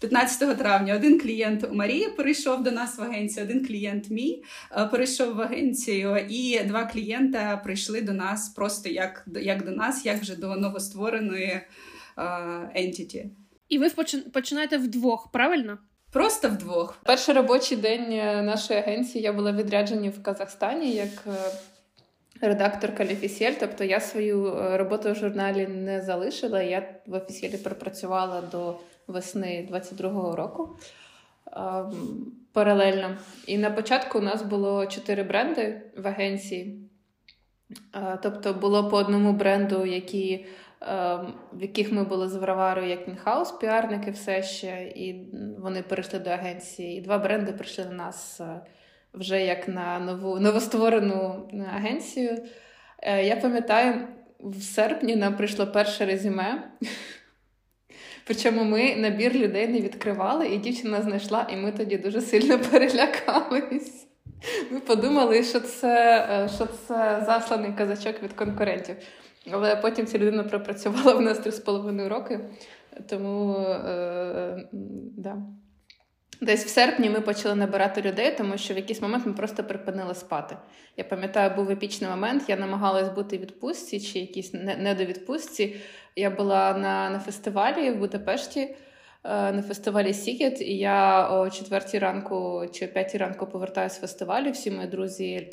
15 0.00 0.58
травня 0.58 0.96
один 0.96 1.20
клієнт 1.20 1.64
у 1.64 1.74
Марії 1.74 2.08
перейшов 2.08 2.62
до 2.62 2.70
нас 2.70 2.98
в 2.98 3.02
агенцію, 3.02 3.46
один 3.46 3.66
клієнт 3.66 4.10
мій 4.10 4.44
перейшов 4.90 5.34
в 5.34 5.40
агенцію, 5.40 6.26
і 6.28 6.60
два 6.64 6.84
клієнта 6.84 7.56
прийшли 7.56 8.02
до 8.02 8.12
нас 8.12 8.48
просто 8.48 8.88
як 8.88 9.24
як 9.26 9.64
до 9.64 9.70
нас, 9.70 10.06
як 10.06 10.20
вже 10.20 10.36
до 10.36 10.56
новоствореної 10.56 11.60
ентіті. 12.74 13.30
І 13.68 13.78
ви 13.78 13.90
починаєте 14.32 14.78
вдвох, 14.78 15.30
правильно? 15.32 15.78
Просто 16.12 16.48
вдвох. 16.48 16.98
Перший 17.04 17.34
робочий 17.34 17.76
день 17.76 18.12
е, 18.12 18.42
нашої 18.42 18.78
агенції 18.78 19.24
я 19.24 19.32
була 19.32 19.52
відряджені 19.52 20.08
в 20.08 20.22
Казахстані 20.22 20.94
як 20.94 21.08
е, 21.26 21.30
редакторка 22.42 23.04
Ліфісєль. 23.04 23.52
Тобто 23.60 23.84
я 23.84 24.00
свою 24.00 24.46
е, 24.46 24.76
роботу 24.76 25.12
в 25.12 25.14
журналі 25.14 25.66
не 25.66 26.00
залишила. 26.00 26.62
Я 26.62 26.94
в 27.06 27.14
офісіелі 27.14 27.56
пропрацювала 27.56 28.40
до 28.40 28.76
весни 29.06 29.68
22-го 29.72 30.36
року 30.36 30.76
ем, 31.56 31.92
паралельно. 32.52 33.16
І 33.46 33.58
на 33.58 33.70
початку 33.70 34.18
у 34.18 34.22
нас 34.22 34.42
було 34.42 34.86
чотири 34.86 35.22
бренди 35.22 35.82
в 35.96 36.08
агенції. 36.08 36.88
Тобто 38.22 38.54
було 38.54 38.88
по 38.88 38.96
одному 38.96 39.32
бренду, 39.32 39.86
які 39.86 40.46
Ем, 40.86 41.34
в 41.52 41.62
яких 41.62 41.92
ми 41.92 42.04
були 42.04 42.28
з 42.28 42.36
Варварою 42.36 42.88
як 42.88 43.08
інхаус, 43.08 43.52
піарники 43.52 44.10
все 44.10 44.42
ще, 44.42 44.92
і 44.96 45.30
вони 45.58 45.82
перейшли 45.82 46.18
до 46.18 46.30
агенції. 46.30 46.98
І 46.98 47.00
два 47.00 47.18
бренди 47.18 47.52
прийшли 47.52 47.84
до 47.84 47.92
нас 47.92 48.40
е, 48.40 48.60
вже 49.14 49.44
як 49.44 49.68
на 49.68 49.98
нову 49.98 50.40
новостворену 50.40 51.48
е, 51.52 51.70
агенцію. 51.74 52.38
Е, 53.02 53.24
я 53.24 53.36
пам'ятаю, 53.36 53.94
в 54.40 54.62
серпні 54.62 55.16
нам 55.16 55.36
прийшло 55.36 55.66
перше 55.66 56.06
резюме. 56.06 56.70
Причому 58.26 58.64
ми 58.64 58.96
набір 58.96 59.34
людей 59.34 59.68
не 59.68 59.80
відкривали, 59.80 60.48
і 60.48 60.58
дівчина 60.58 61.02
знайшла, 61.02 61.46
і 61.52 61.56
ми 61.56 61.72
тоді 61.72 61.98
дуже 61.98 62.20
сильно 62.20 62.58
перелякались. 62.70 64.06
Ми 64.70 64.80
подумали, 64.80 65.44
що 65.44 65.60
це 65.60 66.48
що 66.56 66.66
це 66.66 67.22
засланий 67.26 67.72
казачок 67.72 68.22
від 68.22 68.32
конкурентів. 68.32 68.96
Але 69.50 69.76
потім 69.76 70.06
ця 70.06 70.18
людина 70.18 70.44
пропрацювала 70.44 71.14
в 71.14 71.20
нас 71.20 71.38
три 71.38 71.52
з 71.52 71.60
половиною 71.60 72.08
роки. 72.08 72.40
Тому 73.08 73.54
е, 73.56 74.68
да. 75.16 75.36
Десь 76.42 76.64
в 76.64 76.68
серпні 76.68 77.10
ми 77.10 77.20
почали 77.20 77.54
набирати 77.54 78.02
людей, 78.02 78.34
тому 78.38 78.58
що 78.58 78.74
в 78.74 78.76
якийсь 78.76 79.02
момент 79.02 79.26
ми 79.26 79.32
просто 79.32 79.64
припинили 79.64 80.14
спати. 80.14 80.56
Я 80.96 81.04
пам'ятаю, 81.04 81.56
був 81.56 81.70
епічний 81.70 82.10
момент. 82.10 82.42
Я 82.48 82.56
намагалась 82.56 83.08
бути 83.08 83.38
в 83.38 83.40
відпустці 83.40 84.00
чи 84.00 84.18
якійсь 84.18 84.52
недовідпустці. 84.54 85.76
Я 86.16 86.30
була 86.30 86.74
на 86.74 87.10
на 87.10 87.18
фестивалі 87.18 87.90
в 87.90 87.96
Будапешті, 87.96 88.60
е, 88.60 89.52
на 89.52 89.62
фестивалі 89.62 90.14
Сікет, 90.14 90.60
і 90.60 90.78
я 90.78 91.28
о 91.28 91.50
четвертій 91.50 91.98
ранку 91.98 92.66
чи 92.72 92.86
о 92.86 92.88
п'ятій 92.88 93.18
ранку 93.18 93.46
повертаюся 93.46 93.96
з 93.96 94.00
фестивалю. 94.00 94.50
Всі 94.50 94.70
мої 94.70 94.88
друзі 94.88 95.50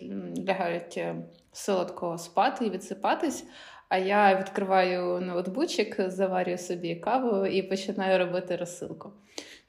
лягають 0.48 0.98
е, 0.98 1.16
солодко 1.52 2.18
спати 2.18 2.66
і 2.66 2.70
відсипатись. 2.70 3.46
А 3.90 3.98
я 3.98 4.40
відкриваю 4.40 5.20
ноутбучик, 5.22 5.96
заварюю 6.08 6.58
собі 6.58 6.96
каву 6.96 7.46
і 7.46 7.64
починаю 7.64 8.20
робити 8.20 8.56
розсилку. 8.56 9.12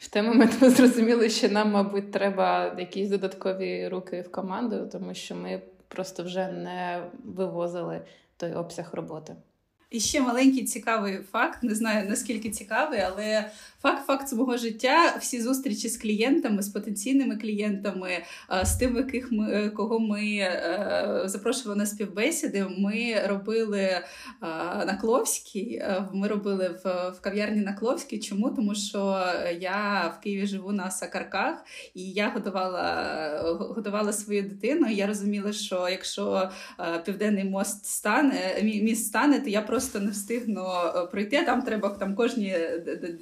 В 0.01 0.09
той 0.09 0.23
момент 0.23 0.63
ми 0.63 0.71
зрозуміли, 0.71 1.31
що 1.31 1.49
нам, 1.49 1.71
мабуть, 1.71 2.13
треба 2.13 2.77
якісь 2.79 3.09
додаткові 3.09 3.89
руки 3.89 4.21
в 4.21 4.33
команду, 4.33 4.89
тому 4.93 5.15
що 5.15 5.35
ми 5.35 5.63
просто 5.89 6.23
вже 6.23 6.49
не 6.49 7.03
вивозили 7.25 8.01
той 8.37 8.53
обсяг 8.53 8.91
роботи. 8.93 9.37
І 9.91 10.01
ще 10.01 10.21
маленький 10.21 10.65
цікавий 10.65 11.19
факт, 11.33 11.63
не 11.63 11.75
знаю 11.75 12.09
наскільки 12.09 12.51
цікавий, 12.51 13.01
але 13.01 13.51
факт 13.83 14.07
факт 14.07 14.29
свого 14.29 14.57
життя, 14.57 15.17
всі 15.21 15.43
зустрічі 15.43 15.89
з 15.89 15.97
клієнтами, 15.97 16.63
з 16.63 16.69
потенційними 16.69 17.37
клієнтами, 17.37 18.11
з 18.63 18.77
тим, 18.77 18.97
яких 18.97 19.33
ми 19.33 19.53
е, 19.53 19.71
кого 19.71 20.01
ми 20.01 20.23
е, 20.37 21.23
запрошували 21.25 21.79
на 21.79 21.87
співбесіди, 21.87 22.67
ми 22.79 23.27
робили 23.27 24.01
на 24.87 24.99
Кловській. 25.01 25.75
Е, 25.75 26.05
ми 26.13 26.29
робили 26.29 26.81
в, 26.85 27.11
в 27.11 27.21
кав'ярні 27.21 27.61
на 27.61 27.73
Кловській. 27.73 28.19
Чому? 28.19 28.51
Тому 28.51 28.75
що 28.75 29.25
я 29.61 30.15
в 30.19 30.23
Києві 30.23 30.47
живу 30.47 30.73
на 30.73 30.91
Сакарках, 30.91 31.65
і 31.95 32.11
я 32.11 32.31
готувала 32.31 32.91
готувала 33.75 34.13
свою 34.13 34.43
дитину. 34.43 34.87
і 34.87 34.95
Я 34.95 35.07
розуміла, 35.07 35.53
що 35.53 35.89
якщо 35.89 36.51
південний 37.05 37.45
мост 37.45 37.87
стане, 37.87 38.61
міст 38.63 39.07
стане, 39.07 39.41
то 39.41 39.51
я 39.51 39.63
просто 39.63 39.80
просто 39.81 40.01
не 40.01 40.11
встигну 40.11 40.67
е, 40.97 41.07
пройти. 41.07 41.43
Там 41.45 41.63
треба 41.63 41.89
там 41.89 42.15
кожні 42.15 42.57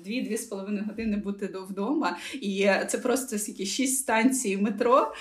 дві-дві 0.05 0.37
з 0.37 0.45
половиною 0.45 0.85
години 0.85 1.17
бути 1.17 1.47
вдома. 1.69 2.17
І 2.35 2.71
це 2.89 2.99
просто 2.99 3.39
скільки 3.39 3.67
шість 3.67 3.99
станцій 3.99 4.57
метро 4.57 5.13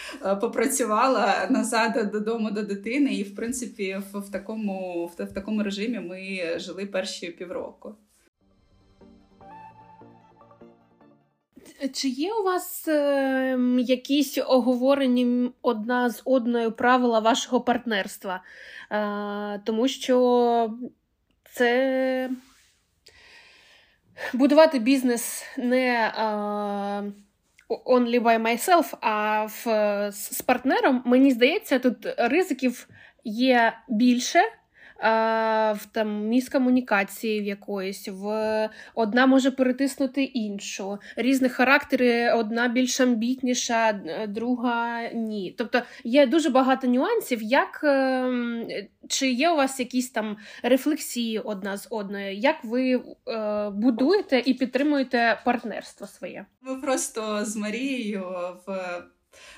попрацювала 0.41 1.47
назад 1.49 2.11
додому 2.11 2.51
до 2.51 2.63
дитини. 2.63 3.13
І 3.13 3.23
в 3.23 3.35
принципі, 3.35 4.01
в, 4.13 4.19
в 4.19 4.31
такому 4.31 5.05
в, 5.05 5.23
в 5.23 5.33
такому 5.33 5.63
режимі 5.63 5.99
ми 5.99 6.41
жили 6.59 6.85
перші 6.85 7.27
півроку. 7.27 7.95
Чи 11.93 12.09
є 12.09 12.33
у 12.33 12.43
вас 12.43 12.87
е, 12.87 13.59
якісь 13.79 14.37
оговорені 14.37 15.51
одна 15.61 16.09
з 16.09 16.21
одною 16.25 16.71
правила 16.71 17.19
вашого 17.19 17.61
партнерства? 17.61 18.43
Е, 18.91 19.61
тому 19.65 19.87
що 19.87 20.77
це 21.57 22.29
будувати 24.33 24.79
бізнес 24.79 25.45
не 25.57 26.13
only 27.85 28.21
by 28.21 28.41
myself, 28.41 28.93
а 29.01 29.45
в, 29.45 30.11
з 30.11 30.41
партнером, 30.41 31.03
мені 31.05 31.31
здається, 31.31 31.79
тут 31.79 31.97
ризиків 32.17 32.87
є 33.23 33.73
більше 33.89 34.39
в 34.99 35.79
там 35.91 36.27
міскомунікації 36.27 37.41
в 37.41 37.45
якоїсь, 37.45 38.07
в 38.07 38.69
одна 38.95 39.25
може 39.25 39.51
перетиснути 39.51 40.23
іншу. 40.23 40.97
Різні 41.15 41.49
характери, 41.49 42.33
одна 42.33 42.67
більш 42.67 43.01
амбітніша, 43.01 44.01
друга 44.27 45.07
ні. 45.13 45.55
Тобто 45.57 45.81
є 46.03 46.27
дуже 46.27 46.49
багато 46.49 46.87
нюансів, 46.87 47.43
як 47.43 47.81
ем, 47.83 48.67
чи 49.07 49.31
є 49.31 49.49
у 49.49 49.55
вас 49.55 49.79
якісь 49.79 50.09
там 50.09 50.37
рефлексії 50.63 51.39
одна 51.39 51.77
з 51.77 51.87
одною, 51.89 52.35
як 52.35 52.63
ви 52.63 52.95
е, 53.27 53.69
будуєте 53.69 54.43
і 54.45 54.53
підтримуєте 54.53 55.39
партнерство 55.45 56.07
своє? 56.07 56.45
Ми 56.61 56.75
просто 56.75 57.45
з 57.45 57.55
Марією 57.55 58.25
в 58.67 59.01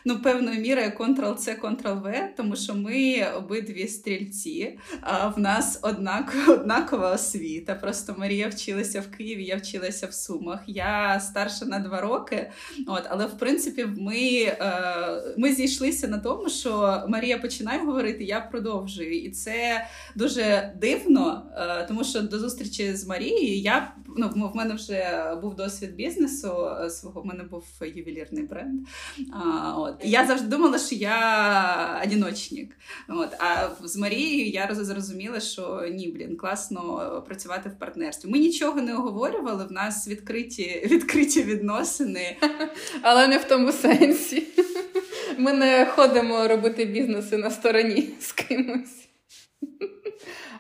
ну, 0.05 0.19
певною 0.21 0.62
мірою 0.62 0.91
Ctrl-C, 1.00 1.62
Ctrl-V, 1.62 2.27
тому 2.38 2.55
що 2.55 2.75
ми 2.75 3.27
обидві 3.38 3.88
стрільці, 3.88 4.79
а 5.01 5.27
в 5.27 5.39
нас 5.39 5.79
однак, 5.81 6.36
однакова 6.48 7.12
освіта. 7.12 7.75
Просто 7.75 8.15
Марія 8.17 8.48
вчилася 8.48 9.01
в 9.01 9.17
Києві, 9.17 9.43
я 9.43 9.55
вчилася 9.55 10.07
в 10.07 10.13
Сумах. 10.13 10.59
Я 10.67 11.19
старша 11.19 11.65
на 11.65 11.79
два 11.79 12.01
роки. 12.01 12.51
От, 12.88 13.03
Але 13.09 13.25
в 13.25 13.38
принципі 13.38 13.86
ми 13.98 14.17
е, 14.41 15.36
ми 15.38 15.53
зійшлися 15.53 16.07
на 16.07 16.17
тому, 16.17 16.50
що 16.50 17.03
Марія 17.07 17.38
починає 17.38 17.79
говорити, 17.79 18.24
я 18.24 18.41
продовжую. 18.41 19.21
І 19.21 19.29
це 19.29 19.86
дуже 20.15 20.74
дивно, 20.81 21.51
е, 21.57 21.86
тому 21.88 22.03
що 22.03 22.21
до 22.21 22.39
зустрічі 22.39 22.95
з 22.95 23.07
Марією 23.07 23.59
я 23.59 23.93
ну, 24.35 24.51
в 24.53 24.55
мене 24.55 24.73
вже 24.73 25.31
був 25.41 25.55
досвід 25.55 25.95
бізнесу 25.95 26.69
е, 26.81 26.89
свого, 26.89 27.21
в 27.21 27.25
мене 27.25 27.43
був 27.43 27.65
ювелірний 27.95 28.43
бренд. 28.43 28.88
А, 29.33 29.73
от. 29.77 29.95
Я 30.03 30.27
завжди 30.27 30.47
думала, 30.47 30.79
що 30.79 30.95
я 30.95 32.01
одіночник. 32.05 32.77
От. 33.09 33.29
А 33.39 33.69
з 33.83 33.97
Марією 33.97 34.49
я 34.49 34.75
зрозуміла, 34.75 35.39
що 35.39 35.89
ні, 35.91 36.07
блін, 36.07 36.38
класно 36.38 37.23
працювати 37.27 37.69
в 37.69 37.79
партнерстві. 37.79 38.29
Ми 38.29 38.39
нічого 38.39 38.81
не 38.81 38.95
оговорювали, 38.95 39.65
в 39.65 39.71
нас 39.71 40.07
відкриті, 40.07 40.88
відкриті 40.91 41.43
відносини. 41.43 42.38
Але 43.01 43.27
не 43.27 43.38
в 43.38 43.43
тому 43.43 43.71
сенсі. 43.71 44.47
Ми 45.38 45.53
не 45.53 45.85
ходимо 45.85 46.47
робити 46.47 46.85
бізнеси 46.85 47.38
на 47.38 47.51
стороні 47.51 48.09
з 48.19 48.31
кимось. 48.31 49.09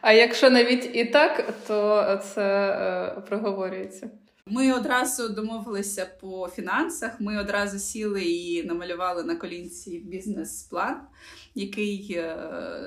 А 0.01 0.11
якщо 0.13 0.49
навіть 0.49 0.95
і 0.95 1.05
так, 1.05 1.53
то 1.67 2.19
це 2.23 2.69
е, 3.17 3.21
проговорюється. 3.21 4.09
Ми 4.51 4.73
одразу 4.73 5.29
домовилися 5.29 6.09
по 6.21 6.47
фінансах. 6.47 7.11
Ми 7.19 7.39
одразу 7.39 7.79
сіли 7.79 8.23
і 8.23 8.63
намалювали 8.63 9.23
на 9.23 9.35
колінці 9.35 9.99
бізнес-план, 9.99 11.01
який 11.55 12.13
е, 12.17 12.37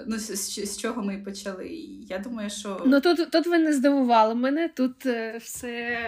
ну 0.07 0.19
з, 0.19 0.67
з 0.67 0.79
чого 0.79 1.03
ми 1.03 1.19
почали. 1.19 1.69
Я 2.09 2.19
думаю, 2.19 2.51
що 2.51 2.83
ну 2.87 3.01
тут 3.01 3.31
тут 3.31 3.47
ви 3.47 3.59
не 3.59 3.73
здивували 3.73 4.35
мене. 4.35 4.69
Тут 4.69 5.07
е, 5.07 5.39
все 5.39 5.99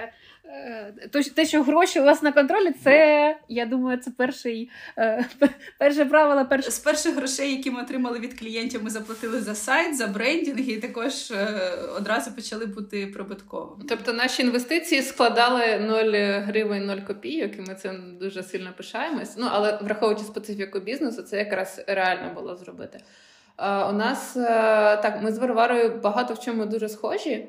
те, 1.34 1.46
що 1.46 1.62
гроші 1.62 2.00
у 2.00 2.04
вас 2.04 2.22
на 2.22 2.32
контролі, 2.32 2.72
це 2.84 3.36
я 3.48 3.66
думаю, 3.66 3.98
це 3.98 4.10
перший 4.10 4.70
е, 4.98 5.24
перше 5.78 6.04
правило. 6.04 6.46
Перше... 6.46 6.70
З 6.70 6.78
перших 6.78 7.16
грошей, 7.16 7.56
які 7.56 7.70
ми 7.70 7.82
отримали 7.82 8.18
від 8.18 8.38
клієнтів, 8.38 8.84
ми 8.84 8.90
заплатили 8.90 9.40
за 9.40 9.54
сайт, 9.54 9.96
за 9.96 10.06
брендінг, 10.06 10.60
і 10.60 10.76
також 10.76 11.30
е, 11.30 11.58
одразу 11.96 12.32
почали 12.32 12.66
бути 12.66 13.06
прибутковими. 13.06 13.84
Тобто 13.88 14.12
наші 14.12 14.42
інвестиції 14.42 15.02
складали 15.02 15.78
0 15.78 16.04
гривень, 16.42 16.86
0 16.86 16.96
копійок, 16.96 17.58
і 17.58 17.60
ми 17.60 17.74
цим 17.74 18.18
дуже 18.20 18.42
сильно 18.42 18.70
пишаємось. 18.76 19.36
Ну 19.36 19.46
але 19.50 19.78
враховуючи 19.82 20.22
специфіку 20.22 20.80
бізнесу, 20.80 21.22
це 21.22 21.38
якраз 21.38 21.84
реально 21.86 22.34
було 22.34 22.56
зробити. 22.56 23.00
У 23.58 23.92
нас 23.92 24.32
так, 25.02 25.18
ми 25.22 25.32
з 25.32 25.38
Варварою 25.38 26.00
багато 26.02 26.34
в 26.34 26.38
чому 26.38 26.66
дуже 26.66 26.88
схожі. 26.88 27.48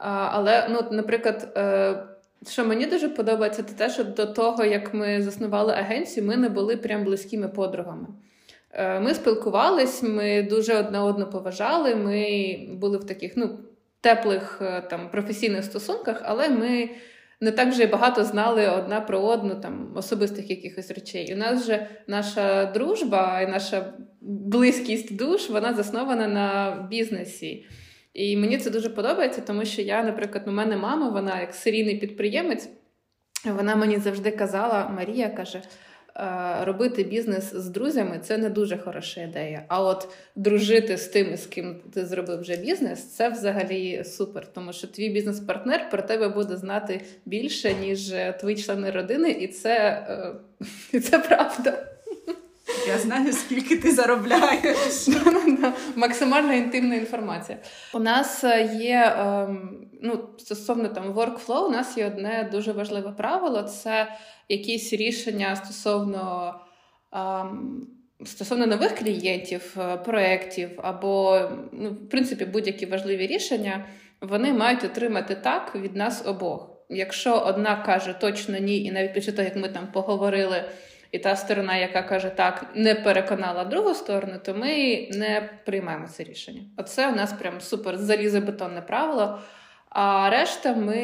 Але, 0.00 0.68
ну, 0.70 0.84
наприклад, 0.90 1.58
що 2.48 2.64
мені 2.64 2.86
дуже 2.86 3.08
подобається, 3.08 3.62
це 3.62 3.74
те, 3.74 3.90
що 3.90 4.04
до 4.04 4.26
того, 4.26 4.64
як 4.64 4.94
ми 4.94 5.22
заснували 5.22 5.72
агенцію, 5.72 6.26
ми 6.26 6.36
не 6.36 6.48
були 6.48 6.76
прям 6.76 7.04
близькими 7.04 7.48
подругами. 7.48 8.06
Е, 8.72 9.00
ми 9.00 9.14
спілкувались, 9.14 10.02
ми 10.02 10.42
дуже 10.42 10.74
одне 10.74 11.00
одну 11.00 11.30
поважали. 11.30 11.94
Ми 11.94 12.56
були 12.72 12.98
в 12.98 13.06
таких 13.06 13.32
ну, 13.36 13.58
теплих 14.00 14.58
е, 14.62 14.80
там 14.90 15.10
професійних 15.10 15.64
стосунках, 15.64 16.22
але 16.24 16.48
ми 16.48 16.90
не 17.40 17.50
так 17.50 17.68
вже 17.68 17.86
багато 17.86 18.24
знали 18.24 18.68
одна 18.68 19.00
про 19.00 19.20
одну 19.20 19.54
там 19.54 19.92
особистих 19.96 20.50
якихось 20.50 20.90
речей. 20.90 21.26
І 21.26 21.34
у 21.34 21.36
нас 21.36 21.66
же 21.66 21.86
наша 22.06 22.64
дружба 22.64 23.40
і 23.40 23.46
наша 23.46 23.92
близькість 24.20 25.16
душ 25.16 25.50
вона 25.50 25.74
заснована 25.74 26.28
на 26.28 26.76
бізнесі. 26.90 27.66
І 28.14 28.36
мені 28.36 28.58
це 28.58 28.70
дуже 28.70 28.90
подобається, 28.90 29.40
тому 29.40 29.64
що 29.64 29.82
я, 29.82 30.02
наприклад, 30.02 30.44
у 30.46 30.52
мене 30.52 30.76
мама, 30.76 31.08
вона 31.08 31.40
як 31.40 31.54
серійний 31.54 31.96
підприємець, 31.96 32.68
вона 33.44 33.76
мені 33.76 33.98
завжди 33.98 34.30
казала, 34.30 34.88
Марія 34.88 35.28
каже. 35.28 35.62
«Е, 36.16 36.64
робити 36.64 37.02
бізнес 37.02 37.54
з 37.54 37.68
друзями 37.68 38.20
це 38.22 38.38
не 38.38 38.50
дуже 38.50 38.78
хороша 38.78 39.22
ідея. 39.22 39.64
А 39.68 39.82
от 39.82 40.08
дружити 40.36 40.96
з 40.96 41.06
тими, 41.06 41.36
з 41.36 41.46
ким 41.46 41.82
ти 41.94 42.06
зробив 42.06 42.40
вже 42.40 42.56
бізнес, 42.56 43.16
це 43.16 43.28
взагалі 43.28 44.04
супер. 44.04 44.52
Тому 44.52 44.72
що 44.72 44.86
твій 44.86 45.08
бізнес-партнер 45.08 45.90
про 45.90 46.02
тебе 46.02 46.28
буде 46.28 46.56
знати 46.56 47.00
більше, 47.24 47.74
ніж 47.74 48.14
твої 48.40 48.56
члени 48.56 48.90
родини, 48.90 49.30
і 49.30 49.48
це, 49.48 49.76
е, 50.08 50.34
і 50.92 51.00
це 51.00 51.18
правда. 51.18 51.89
Я 52.88 52.98
знаю, 52.98 53.32
скільки 53.32 53.76
ти 53.76 53.92
заробляєш. 53.92 55.08
Максимально 55.96 56.52
інтимна 56.52 56.94
інформація. 56.94 57.58
У 57.94 57.98
нас 57.98 58.44
е, 58.44 58.78
є 58.80 59.14
ем, 59.18 59.86
ну, 60.02 60.28
стосовно 60.38 60.88
там 60.88 61.12
workflow, 61.12 61.66
у 61.66 61.70
нас 61.70 61.98
є 61.98 62.06
одне 62.06 62.48
дуже 62.52 62.72
важливе 62.72 63.12
правило: 63.12 63.62
це 63.62 64.12
якісь 64.48 64.92
рішення 64.92 65.56
стосовно. 65.56 66.54
Ем, 67.12 67.86
стосовно 68.24 68.66
нових 68.66 68.94
клієнтів, 68.94 69.76
е, 69.78 69.96
проєктів 69.96 70.70
або, 70.82 71.40
ну, 71.72 71.90
в 71.90 72.08
принципі, 72.08 72.44
будь-які 72.44 72.86
важливі 72.86 73.26
рішення, 73.26 73.86
вони 74.20 74.52
мають 74.52 74.84
отримати 74.84 75.34
так 75.34 75.74
від 75.74 75.96
нас 75.96 76.26
обох. 76.26 76.70
Якщо 76.88 77.38
одна 77.38 77.76
каже 77.76 78.14
точно 78.20 78.58
ні, 78.58 78.84
і 78.84 78.92
навіть 78.92 79.14
після 79.14 79.32
того, 79.32 79.44
як 79.44 79.56
ми 79.56 79.68
там 79.68 79.88
поговорили 79.92 80.64
і 81.12 81.18
та 81.18 81.36
сторона, 81.36 81.76
яка 81.76 82.02
каже 82.02 82.30
так, 82.30 82.66
не 82.74 82.94
переконала 82.94 83.64
другу 83.64 83.94
сторону, 83.94 84.34
то 84.44 84.54
ми 84.54 84.68
не 85.12 85.50
приймаємо 85.64 86.06
це 86.08 86.24
рішення. 86.24 86.62
Оце 86.76 87.08
у 87.08 87.14
нас 87.14 87.32
прям 87.32 87.60
супер 87.60 87.98
залізобетонне 87.98 88.80
правило. 88.80 89.38
А 89.88 90.30
решта 90.30 90.74
ми 90.74 91.02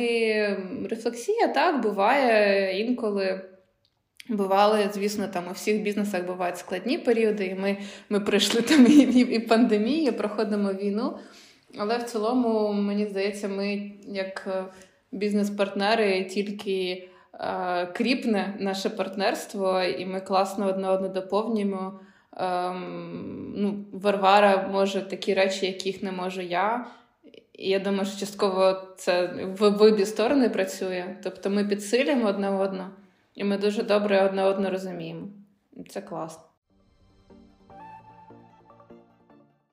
рефлексія 0.91 1.49
так 1.49 1.81
буває 1.81 2.81
інколи. 2.81 3.41
Бували, 4.29 4.91
звісно, 4.95 5.29
там 5.33 5.45
у 5.49 5.53
всіх 5.53 5.83
бізнесах 5.83 6.25
бувають 6.25 6.59
складні 6.59 6.99
періоди, 6.99 7.47
і 7.47 7.55
ми 7.55 7.77
ми 8.09 8.21
пройшли 8.21 8.63
там 8.63 8.87
і, 8.87 9.21
і, 9.21 9.39
пандемію, 9.39 10.13
проходимо 10.13 10.73
війну. 10.73 11.19
Але 11.79 11.99
в 11.99 12.03
цілому, 12.03 12.73
мені 12.73 13.07
здається, 13.07 13.49
ми 13.49 13.93
як 14.09 14.45
е, 14.47 14.65
бізнес-партнери 15.13 16.25
тільки 16.25 17.09
кріпне 17.93 18.57
наше 18.61 18.91
партнерство, 18.91 19.83
і 19.83 20.07
ми 20.07 20.21
класно 20.21 20.67
одне 20.67 20.89
одне 20.89 21.09
доповнюємо. 21.09 22.01
Ем, 22.37 23.53
ну, 23.57 23.85
Варвара 23.93 24.69
може 24.73 25.01
такі 25.01 25.35
речі, 25.35 25.67
яких 25.67 26.03
не 26.03 26.13
можу 26.13 26.43
я. 26.43 26.87
І 27.53 27.69
я 27.69 27.79
думаю, 27.79 28.05
що 28.05 28.19
частково 28.19 28.83
це 28.97 29.27
в 29.59 29.63
обидві 29.63 30.07
сторони 30.07 30.49
працює. 30.49 31.17
Тобто 31.23 31.51
ми 31.51 31.65
підсилюємо 31.65 32.29
одне 32.29 32.51
одне, 32.51 32.91
і 33.35 33.45
ми 33.45 33.59
дуже 33.59 33.83
добре 33.83 34.25
одне 34.25 34.45
одне 34.45 34.71
розуміємо. 34.71 35.29
Це 35.89 36.01
класно. 36.01 36.43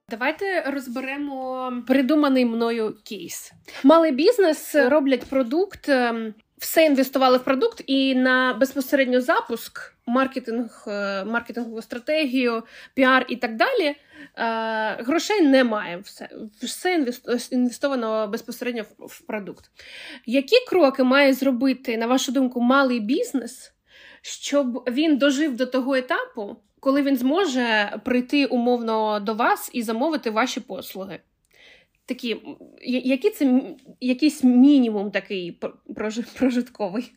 Давайте 0.10 0.62
розберемо 0.62 1.73
придуманий 1.88 2.45
мною 2.45 2.95
кейс. 3.04 3.54
Малий 3.84 4.12
бізнес 4.12 4.76
роблять 4.76 5.26
продукт, 5.26 5.89
ем, 5.89 6.34
все 6.63 6.86
інвестували 6.86 7.38
в 7.38 7.43
продукт, 7.43 7.84
і 7.88 8.15
на 8.15 8.54
безпосередньо 8.54 9.21
запуск, 9.21 9.93
маркетинг, 10.06 10.84
е, 10.88 11.23
маркетингову 11.23 11.82
стратегію, 11.82 12.63
піар 12.93 13.26
і 13.30 13.36
так 13.36 13.56
далі. 13.56 13.86
Е, 13.86 13.95
грошей 15.04 15.41
немає. 15.41 15.97
Все 15.97 16.30
все 16.62 17.13
інвестовано 17.52 18.28
безпосередньо 18.28 18.84
в 18.99 19.21
продукт. 19.21 19.65
Які 20.26 20.56
кроки 20.69 21.04
має 21.04 21.34
зробити, 21.34 21.97
на 21.97 22.08
вашу 22.08 22.32
думку, 22.32 22.62
малий 22.62 22.99
бізнес, 22.99 23.73
щоб 24.21 24.89
він 24.89 25.17
дожив 25.17 25.56
до 25.56 25.65
того 25.65 25.95
етапу, 25.95 26.56
коли 26.80 27.02
він 27.02 27.17
зможе 27.17 27.99
прийти 28.06 28.45
умовно 28.45 29.19
до 29.19 29.34
вас 29.34 29.69
і 29.73 29.84
замовити 29.84 30.30
ваші 30.30 30.60
послуги? 30.60 31.19
Такі, 32.06 32.42
які 33.04 33.30
це 33.30 33.62
якийсь 34.02 34.44
мінімум 34.44 35.12
такий 35.12 35.52
прожитковий? 36.38 37.13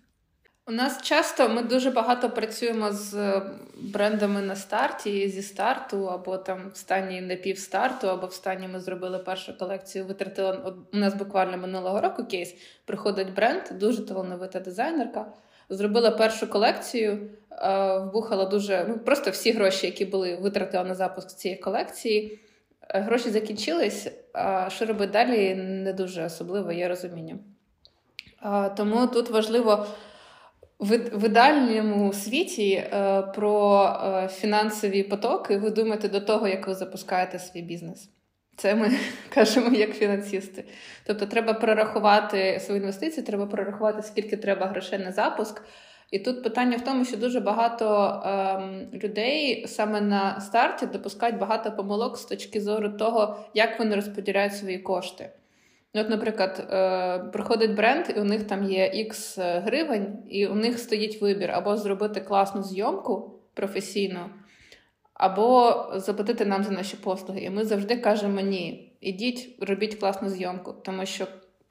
У 0.68 0.72
нас 0.72 1.03
часто 1.03 1.49
ми 1.49 1.62
дуже 1.62 1.90
багато 1.90 2.31
працюємо 2.31 2.92
з 2.92 3.42
брендами 3.81 4.42
на 4.42 4.57
старті, 4.57 5.29
зі 5.29 5.42
старту, 5.42 6.09
або 6.09 6.38
там 6.38 6.70
в 6.75 6.77
стані 6.77 7.20
напівстарту, 7.20 8.09
або 8.09 8.27
в 8.27 8.33
стані 8.33 8.68
ми 8.68 8.81
зробили 8.81 9.18
першу 9.18 9.59
колекцію. 9.59 10.05
Витратили 10.05 10.75
у 10.92 10.96
нас 10.96 11.14
буквально 11.14 11.57
минулого 11.59 12.01
року 12.01 12.25
кейс. 12.25 12.55
Приходить 12.85 13.35
бренд, 13.35 13.62
дуже 13.72 14.07
талановита 14.07 14.61
дизайнерка. 14.61 15.33
Зробила 15.68 16.11
першу 16.11 16.51
колекцію, 16.51 17.31
вбухала 18.01 18.44
дуже 18.44 18.87
ну 18.88 18.99
просто 18.99 19.31
всі 19.31 19.53
гроші, 19.53 19.87
які 19.87 20.05
були 20.05 20.37
витратила 20.37 20.85
на 20.85 20.94
запуск 20.94 21.29
цієї 21.29 21.61
колекції. 21.61 22.40
Е, 22.88 23.01
гроші 23.01 23.31
закінчились. 23.31 24.09
А 24.33 24.70
що 24.70 24.87
робити 24.87 25.12
далі, 25.12 25.55
не 25.55 25.92
дуже 25.92 26.25
особливо 26.25 26.72
є 26.72 26.88
розуміння. 26.88 27.38
Тому 28.77 29.07
тут 29.07 29.31
важливо 29.31 29.87
в 30.79 31.25
ідеальному 31.27 32.12
світі 32.12 32.72
е, 32.72 33.22
про 33.22 33.85
е, 33.85 34.29
фінансові 34.29 35.03
потоки 35.03 35.57
ви 35.57 35.70
думаєте 35.70 36.09
до 36.09 36.20
того, 36.20 36.49
як 36.49 36.68
ви 36.68 36.75
запускаєте 36.75 37.38
свій 37.38 37.62
бізнес. 37.62 38.11
Це 38.57 38.75
ми 38.75 38.90
кажемо 39.35 39.77
як 39.77 39.94
фінансисти. 39.94 40.64
Тобто, 41.07 41.27
треба 41.27 41.53
прорахувати 41.53 42.61
свої 42.61 42.81
інвестиції, 42.81 43.27
треба 43.27 43.46
прорахувати, 43.46 44.03
скільки 44.03 44.37
треба 44.37 44.66
грошей 44.66 44.99
на 44.99 45.12
запуск. 45.12 45.62
І 46.11 46.19
тут 46.19 46.42
питання 46.42 46.77
в 46.77 46.81
тому, 46.81 47.05
що 47.05 47.16
дуже 47.16 47.40
багато 47.40 47.87
ем, 48.25 48.88
людей 48.95 49.66
саме 49.66 50.01
на 50.01 50.40
старті 50.40 50.87
допускають 50.87 51.38
багато 51.38 51.73
помилок 51.73 52.19
з 52.19 52.25
точки 52.25 52.61
зору 52.61 52.88
того, 52.88 53.37
як 53.55 53.79
вони 53.79 53.95
розподіляють 53.95 54.57
свої 54.57 54.79
кошти. 54.79 55.31
Ну, 55.95 56.03
От, 56.03 56.11
наприклад, 56.11 56.69
е, 56.71 57.19
приходить 57.19 57.75
бренд, 57.75 58.07
і 58.16 58.21
у 58.21 58.25
них 58.25 58.45
там 58.45 58.64
є 58.64 58.92
X 58.95 59.42
гривень, 59.62 60.19
і 60.29 60.47
у 60.47 60.55
них 60.55 60.79
стоїть 60.79 61.23
вибір 61.23 61.51
або 61.51 61.77
зробити 61.77 62.21
класну 62.21 62.62
зйомку 62.62 63.40
професійну, 63.55 64.21
або 65.14 65.85
заплатити 65.95 66.45
нам 66.45 66.64
за 66.64 66.71
наші 66.71 66.97
послуги. 66.97 67.40
І 67.40 67.51
ми 67.51 67.64
завжди 67.64 67.97
кажемо 67.97 68.40
ні. 68.40 68.92
Ідіть, 69.01 69.57
робіть 69.61 69.95
класну 69.95 70.29
зйомку, 70.29 70.75
тому 70.85 71.07
що 71.07 71.27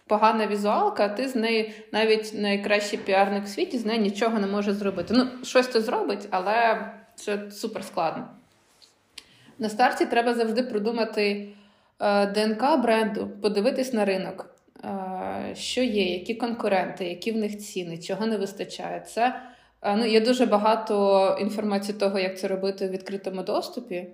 погана 0.07 0.47
візуалка, 0.47 1.05
а 1.05 1.09
ти 1.09 1.27
з 1.27 1.35
нею 1.35 1.71
навіть 1.91 2.33
найкращий 2.33 2.99
піарник 2.99 3.43
в 3.43 3.47
світі 3.47 3.77
з 3.77 3.85
нею 3.85 4.01
нічого 4.01 4.39
не 4.39 4.47
може 4.47 4.73
зробити. 4.73 5.13
Ну, 5.17 5.27
щось 5.43 5.67
це 5.67 5.81
зробить, 5.81 6.27
але 6.31 6.87
це 7.15 7.51
супер 7.51 7.83
складно. 7.83 8.27
На 9.59 9.69
старті 9.69 10.05
треба 10.05 10.33
завжди 10.33 10.63
продумати 10.63 11.49
е, 11.99 12.25
ДНК 12.25 12.81
бренду, 12.83 13.29
подивитись 13.41 13.93
на 13.93 14.05
ринок, 14.05 14.55
е, 14.83 15.55
що 15.55 15.81
є, 15.81 16.13
які 16.13 16.35
конкуренти, 16.35 17.05
які 17.05 17.31
в 17.31 17.37
них 17.37 17.57
ціни, 17.57 17.97
чого 17.97 18.25
не 18.25 18.37
вистачає. 18.37 18.99
Це 18.99 19.41
е, 19.81 19.95
ну, 19.95 20.05
Є 20.05 20.21
дуже 20.21 20.45
багато 20.45 21.37
інформації 21.41 21.97
того, 21.97 22.19
як 22.19 22.39
це 22.39 22.47
робити 22.47 22.87
у 22.87 22.89
відкритому 22.89 23.43
доступі. 23.43 24.07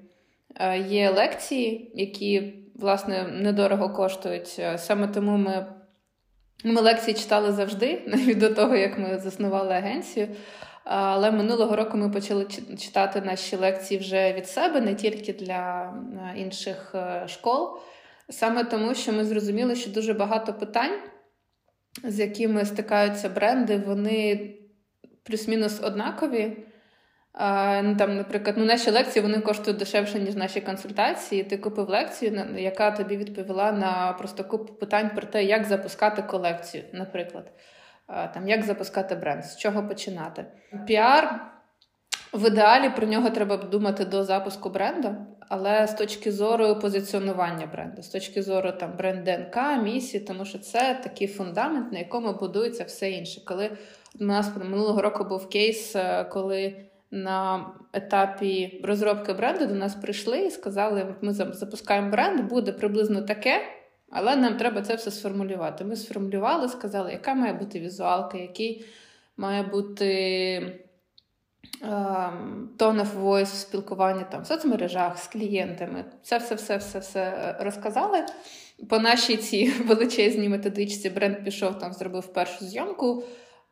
Є 0.88 1.10
лекції, 1.10 1.92
які, 1.96 2.54
власне, 2.76 3.24
недорого 3.24 3.90
коштують. 3.90 4.62
Саме 4.78 5.08
тому 5.08 5.38
ми 5.38 5.66
ми 6.64 6.82
лекції 6.82 7.14
читали 7.14 7.52
завжди, 7.52 8.02
навіть 8.08 8.38
до 8.38 8.50
того, 8.54 8.76
як 8.76 9.00
ми 9.00 9.20
заснували 9.20 9.74
агенцію. 9.74 10.28
Але 10.84 11.32
минулого 11.32 11.76
року 11.76 11.98
ми 11.98 12.10
почали 12.10 12.46
читати 12.80 13.22
наші 13.22 13.56
лекції 13.56 14.00
вже 14.00 14.34
від 14.34 14.48
себе, 14.48 14.82
не 14.82 14.96
тільки 14.96 15.34
для 15.34 15.94
інших 16.36 16.92
е, 16.96 17.28
школ. 17.28 17.80
Саме 18.30 18.64
тому, 18.64 18.96
що 18.96 19.14
ми 19.14 19.26
зрозуміли, 19.26 19.76
що 19.76 19.92
дуже 19.92 20.14
багато 20.14 20.54
питань, 20.54 21.00
з 22.04 22.20
якими 22.20 22.66
стикаються 22.66 23.30
бренди, 23.30 23.78
вони 23.78 24.50
плюс-мінус 25.24 25.80
однакові. 25.84 26.58
Ну, 27.84 27.96
там, 27.96 28.18
Наприклад, 28.18 28.56
ну, 28.58 28.66
наші 28.66 28.92
лекції 28.92 29.24
вони 29.24 29.40
коштують 29.40 29.80
дешевше, 29.80 30.20
ніж 30.20 30.36
наші 30.36 30.62
консультації. 30.62 31.44
Ти 31.44 31.58
купив 31.58 31.90
лекцію, 31.90 32.46
яка 32.58 32.92
тобі 32.92 33.18
відповіла 33.18 33.72
на 33.72 34.14
просто 34.14 34.44
купу 34.44 34.74
питань 34.74 35.12
про 35.16 35.28
те, 35.28 35.44
як 35.44 35.66
запускати 35.66 36.22
колекцію, 36.22 36.84
наприклад, 36.94 37.52
там, 38.34 38.48
як 38.48 38.64
запускати 38.64 39.16
бренд, 39.16 39.46
з 39.46 39.58
чого 39.58 39.88
починати. 39.88 40.46
Піар 40.88 41.52
в 42.34 42.48
ідеалі 42.48 42.90
про 42.90 43.08
нього 43.08 43.30
треба 43.30 43.58
думати 43.58 44.06
до 44.06 44.24
запуску 44.24 44.70
бренду, 44.70 45.16
але 45.50 45.88
з 45.88 45.94
точки 45.94 46.32
зору 46.32 46.80
позиціонування 46.80 47.66
бренду, 47.66 48.02
з 48.02 48.08
точки 48.08 48.44
зору 48.44 48.72
там 48.72 48.98
бренд 48.98 49.24
ДНК, 49.24 49.84
місії, 49.84 50.24
тому 50.24 50.46
що 50.46 50.60
це 50.60 51.00
такий 51.04 51.28
фундамент, 51.28 51.92
на 51.92 52.00
якому 52.00 52.34
будується 52.34 52.84
все 52.84 53.12
інше. 53.12 53.42
Коли 53.46 53.78
у 54.20 54.24
нас 54.24 54.52
минулого 54.58 55.02
року 55.02 55.24
був 55.24 55.50
кейс, 55.50 55.96
е, 55.96 56.24
коли 56.24 56.76
на 57.12 57.66
етапі 57.94 58.82
розробки 58.84 59.34
бренду 59.34 59.66
до 59.66 59.76
нас 59.76 59.96
прийшли 59.96 60.40
і 60.40 60.52
сказали: 60.52 61.16
ми 61.22 61.34
запускаємо 61.34 62.12
бренд, 62.12 62.42
буде 62.50 62.72
приблизно 62.72 63.22
таке, 63.22 63.62
але 64.10 64.36
нам 64.36 64.58
треба 64.58 64.82
це 64.82 64.96
все 64.96 65.12
сформулювати. 65.12 65.84
Ми 65.84 65.96
сформулювали, 65.96 66.68
сказали, 66.68 67.12
яка 67.12 67.34
має 67.34 67.54
бути 67.54 67.80
візуалка, 67.80 68.38
який 68.38 68.86
має 69.38 69.64
бути 69.64 70.82
tone 72.78 73.02
of 73.02 73.22
voice 73.24 74.30
там, 74.30 74.42
в 74.42 74.48
соцмережах 74.48 75.18
з 75.18 75.28
клієнтами. 75.28 76.06
Це 76.24 76.38
все 76.38 76.56
все 76.56 76.78
все 76.78 77.00
все 77.00 77.56
розказали. 77.60 78.26
По 78.90 79.00
нашій 79.00 79.38
цій 79.38 79.70
величезній 79.86 80.50
методичці 80.50 81.10
бренд 81.10 81.44
пішов 81.44 81.80
там, 81.80 81.94
зробив 81.94 82.34
першу 82.34 82.66
зйомку, 82.66 83.24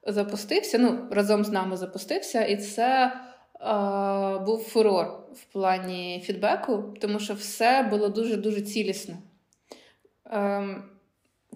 запустився. 0.08 0.78
Ну, 0.78 1.08
разом 1.12 1.46
з 1.46 1.50
нами 1.50 1.78
запустився, 1.78 2.42
і 2.42 2.58
це 2.58 3.14
був 4.46 4.60
фурор 4.60 5.06
в 5.34 5.44
плані 5.54 6.24
фідбеку, 6.26 6.84
тому 7.02 7.20
що 7.20 7.34
все 7.34 7.88
було 7.90 8.10
дуже-дуже 8.10 8.62
цілісно. 8.62 9.18
Ем, 10.32 10.84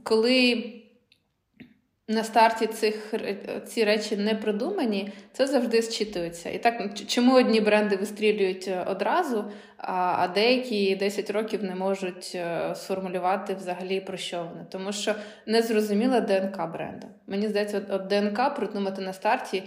коли 0.04 0.74
на 2.08 2.24
старті 2.24 2.68
цих 2.68 3.14
ці 3.66 3.84
речі 3.84 4.18
не 4.18 4.36
продумані, 4.36 5.12
це 5.32 5.48
завжди 5.48 5.82
зчитується. 5.82 6.50
І 6.50 6.58
так, 6.58 6.94
чому 7.08 7.36
одні 7.36 7.62
бренди 7.62 7.96
вистрілюють 7.96 8.68
е, 8.68 8.86
одразу, 8.88 9.52
а 9.78 10.28
деякі 10.28 10.96
10 10.96 11.30
років 11.30 11.64
не 11.64 11.76
можуть 11.76 12.32
е, 12.36 12.76
сформулювати 12.76 13.54
взагалі 13.54 14.02
про 14.02 14.18
що 14.18 14.38
вони. 14.38 14.66
Тому 14.70 14.92
що 14.92 15.16
не 15.46 15.62
зрозуміла 15.62 16.22
ДНК 16.22 16.72
бренду. 16.74 17.08
Мені 17.28 17.48
здається, 17.48 17.82
от 17.90 18.08
ДНК 18.08 18.56
придумати 18.56 19.02
на 19.02 19.14
старті 19.14 19.64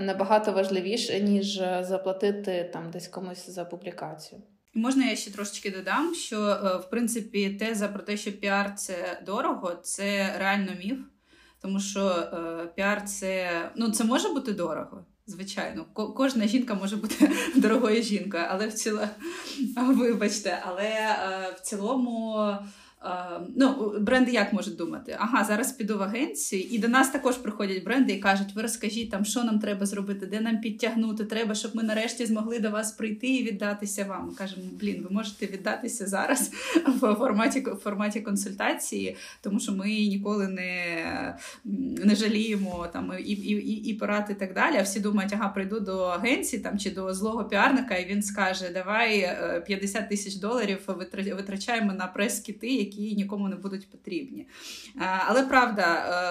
набагато 0.00 0.52
важливіше, 0.52 1.20
ніж 1.20 1.58
е, 1.58 1.84
заплатити 1.88 2.70
там 2.72 2.90
десь 2.90 3.08
комусь 3.08 3.50
за 3.50 3.64
публікацію. 3.64 4.42
Можна 4.74 5.04
я 5.04 5.16
ще 5.16 5.30
трошечки 5.30 5.70
додам, 5.70 6.14
що 6.14 6.40
е, 6.40 6.76
в 6.76 6.90
принципі 6.90 7.50
теза 7.50 7.88
про 7.88 8.02
те, 8.02 8.16
що 8.16 8.32
піар 8.32 8.74
це 8.74 9.22
дорого, 9.26 9.74
це 9.82 10.34
реально 10.38 10.72
міф, 10.84 10.98
тому 11.62 11.80
що 11.80 12.06
е, 12.08 12.66
піар 12.74 13.04
це 13.04 13.50
ну 13.76 13.90
це 13.90 14.04
може 14.04 14.28
бути 14.28 14.52
дорого. 14.52 15.04
Звичайно, 15.26 15.84
кожна 15.94 16.46
жінка 16.46 16.74
може 16.74 16.96
бути 16.96 17.30
дорогою 17.56 18.02
жінкою, 18.02 18.44
але 18.48 18.66
в 18.66 18.72
цілому, 18.72 19.08
вибачте, 19.76 20.62
але 20.66 20.90
в 21.56 21.60
цілому 21.60 22.36
Ну, 23.56 23.94
бренди 24.00 24.32
як 24.32 24.52
можуть 24.52 24.76
думати? 24.76 25.16
Ага, 25.18 25.44
зараз 25.44 25.72
піду 25.72 25.98
в 25.98 26.02
агенцію, 26.02 26.62
і 26.70 26.78
до 26.78 26.88
нас 26.88 27.10
також 27.10 27.36
приходять 27.36 27.84
бренди 27.84 28.12
і 28.12 28.18
кажуть: 28.18 28.54
ви 28.54 28.62
розкажіть 28.62 29.10
там, 29.10 29.24
що 29.24 29.44
нам 29.44 29.58
треба 29.58 29.86
зробити, 29.86 30.26
де 30.26 30.40
нам 30.40 30.60
підтягнути. 30.60 31.24
Треба, 31.24 31.54
щоб 31.54 31.76
ми 31.76 31.82
нарешті 31.82 32.26
змогли 32.26 32.58
до 32.58 32.70
вас 32.70 32.92
прийти 32.92 33.26
і 33.26 33.44
віддатися 33.44 34.04
вам. 34.04 34.26
Ми 34.26 34.34
кажемо, 34.34 34.62
блін, 34.80 35.06
ви 35.08 35.14
можете 35.14 35.46
віддатися 35.46 36.06
зараз 36.06 36.52
в 36.86 37.14
форматі 37.14 37.60
в 37.60 37.76
форматі 37.76 38.20
консультації, 38.20 39.16
тому 39.40 39.60
що 39.60 39.72
ми 39.72 39.86
ніколи 39.88 40.48
не 40.48 41.38
не 42.04 42.14
жаліємо 42.14 42.86
там 42.92 43.12
і 43.18 43.22
і, 43.22 43.52
і, 43.52 43.90
і 43.90 43.94
порад 43.94 44.26
і 44.30 44.34
так 44.34 44.54
далі. 44.54 44.76
А 44.78 44.82
всі 44.82 45.00
думають, 45.00 45.32
ага, 45.32 45.48
прийду 45.48 45.80
до 45.80 45.98
агенції 45.98 46.62
там 46.62 46.78
чи 46.78 46.90
до 46.90 47.14
злого 47.14 47.44
піарника, 47.44 47.96
і 47.96 48.10
він 48.10 48.22
скаже: 48.22 48.70
Давай 48.74 49.36
50 49.66 50.02
е, 50.02 50.06
тисяч 50.08 50.34
доларів 50.34 50.78
витрачаємо 51.36 51.92
на 51.92 52.06
прес-кіти 52.06 52.87
які 52.88 53.14
нікому 53.16 53.48
не 53.48 53.56
будуть 53.56 53.90
потрібні. 53.90 54.46
Е, 54.96 55.00
але 55.26 55.42
правда, 55.42 55.82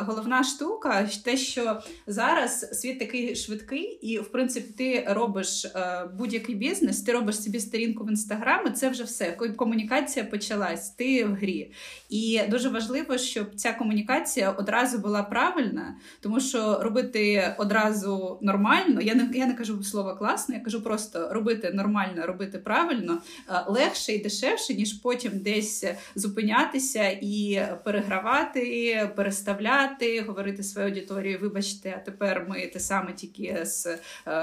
е, 0.01 0.03
головна 0.03 0.43
штука 0.43 1.09
те, 1.25 1.37
що 1.37 1.81
зараз 2.07 2.79
світ 2.81 2.99
такий 2.99 3.35
швидкий, 3.35 3.99
і 4.01 4.19
в 4.19 4.31
принципі 4.31 4.73
ти 4.77 5.05
робиш 5.09 5.65
е, 5.65 6.09
будь-який 6.17 6.55
бізнес, 6.55 7.01
ти 7.01 7.11
робиш 7.11 7.43
собі 7.43 7.59
сторінку 7.59 8.03
в 8.03 8.09
інстаграм, 8.09 8.67
і 8.67 8.69
це 8.69 8.89
вже 8.89 9.03
все. 9.03 9.31
Комунікація 9.31 10.25
почалась, 10.25 10.89
ти 10.89 11.25
в 11.25 11.33
грі. 11.33 11.71
І 12.09 12.41
дуже 12.49 12.69
важливо, 12.69 13.17
щоб 13.17 13.55
ця 13.55 13.73
комунікація 13.73 14.51
одразу 14.51 14.97
була 14.97 15.23
правильна, 15.23 15.95
тому 16.19 16.39
що 16.39 16.79
робити 16.81 17.55
одразу 17.57 18.39
нормально, 18.41 19.01
я 19.01 19.15
не 19.15 19.29
я 19.33 19.45
не 19.45 19.53
кажу 19.53 19.83
слово 19.83 20.15
класно, 20.15 20.55
я 20.55 20.61
кажу 20.61 20.83
просто 20.83 21.33
робити 21.33 21.71
нормально, 21.73 22.27
робити 22.27 22.57
правильно 22.57 23.21
легше 23.67 24.13
і 24.13 24.23
дешевше, 24.23 24.73
ніж 24.73 24.93
потім 24.93 25.31
десь 25.39 25.85
зупинятися 26.15 26.46
зупинятися 26.47 27.09
і 27.21 27.61
перегравати, 27.83 29.09
переставляти, 29.15 30.21
говорити 30.21 30.63
своїй 30.63 30.87
аудиторії, 30.87 31.37
вибачте, 31.37 31.93
а 31.97 32.05
тепер 32.05 32.45
ми 32.49 32.67
те 32.67 32.79
саме 32.79 33.13
тільки 33.13 33.65
з 33.65 33.85
е, 33.85 33.99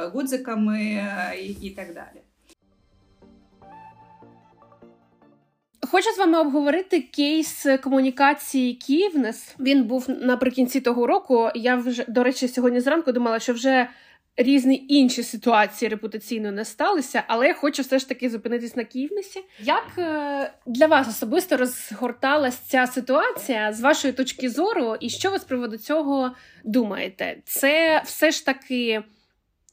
гудзиками 0.07 0.81
е, 0.81 1.37
і, 1.62 1.71
так 1.71 1.95
далі. 1.95 2.21
Хочу 5.90 6.11
з 6.11 6.19
вами 6.19 6.38
обговорити 6.38 7.01
кейс 7.01 7.67
комунікації 7.83 8.75
Київнес. 8.75 9.55
Він 9.61 9.85
був 9.85 10.07
наприкінці 10.09 10.81
того 10.81 11.07
року. 11.07 11.49
Я 11.55 11.77
вже 11.77 12.05
до 12.09 12.23
речі, 12.23 12.49
сьогодні 12.49 12.81
зранку 12.81 13.12
думала, 13.12 13.38
що 13.38 13.53
вже 13.53 13.88
різні 14.37 14.87
інші 14.88 15.23
ситуації 15.23 15.88
репутаційно 15.88 16.53
не 16.53 16.64
сталися, 16.64 17.23
але 17.27 17.47
я 17.47 17.55
хочу 17.55 17.83
все 17.83 17.99
ж 17.99 18.09
таки 18.09 18.31
зупинитись 18.31 18.77
на 18.77 18.85
Київнесі. 18.85 19.40
Як 19.61 19.85
е, 19.99 20.53
для 20.66 20.87
вас 20.87 21.09
особисто 21.09 21.57
розгорталась 21.57 22.57
ця 22.57 22.87
ситуація 22.87 23.73
з 23.73 23.81
вашої 23.81 24.12
точки 24.12 24.51
зору, 24.51 24.97
і 25.01 25.11
що 25.11 25.31
ви 25.31 25.38
з 25.38 25.44
приводу 25.44 25.77
цього 25.77 26.31
думаєте? 26.64 27.37
Це 27.44 28.03
все 28.05 28.31
ж 28.31 28.47
таки. 28.47 29.03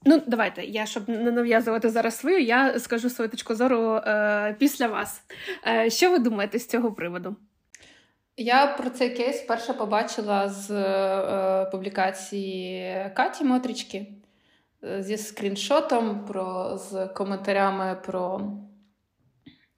Ну, 0.06 0.22
давайте, 0.28 0.64
я 0.64 0.86
щоб 0.86 1.10
не 1.10 1.32
нав'язувати 1.32 1.90
зараз 1.90 2.18
свою, 2.18 2.40
я 2.40 2.80
скажу 2.80 3.10
свою 3.10 3.30
точку 3.30 3.56
зору 3.56 3.96
е, 3.96 4.56
після 4.60 4.88
вас. 4.88 5.22
Е, 5.68 5.90
Що 5.90 6.12
ви 6.12 6.20
думаєте 6.20 6.60
з 6.60 6.68
цього 6.68 6.92
приводу? 6.92 7.36
Я 8.38 8.68
про 8.68 8.90
цей 8.90 9.10
кейс 9.10 9.42
перше 9.42 9.74
побачила 9.74 10.50
з 10.50 10.72
е, 10.72 11.66
публікації 11.72 12.96
Каті 13.16 13.44
Мотрічки 13.44 14.08
зі 15.00 15.18
скріншотом, 15.18 16.26
про, 16.26 16.78
з 16.78 17.08
коментарями 17.08 17.98
про 18.06 18.42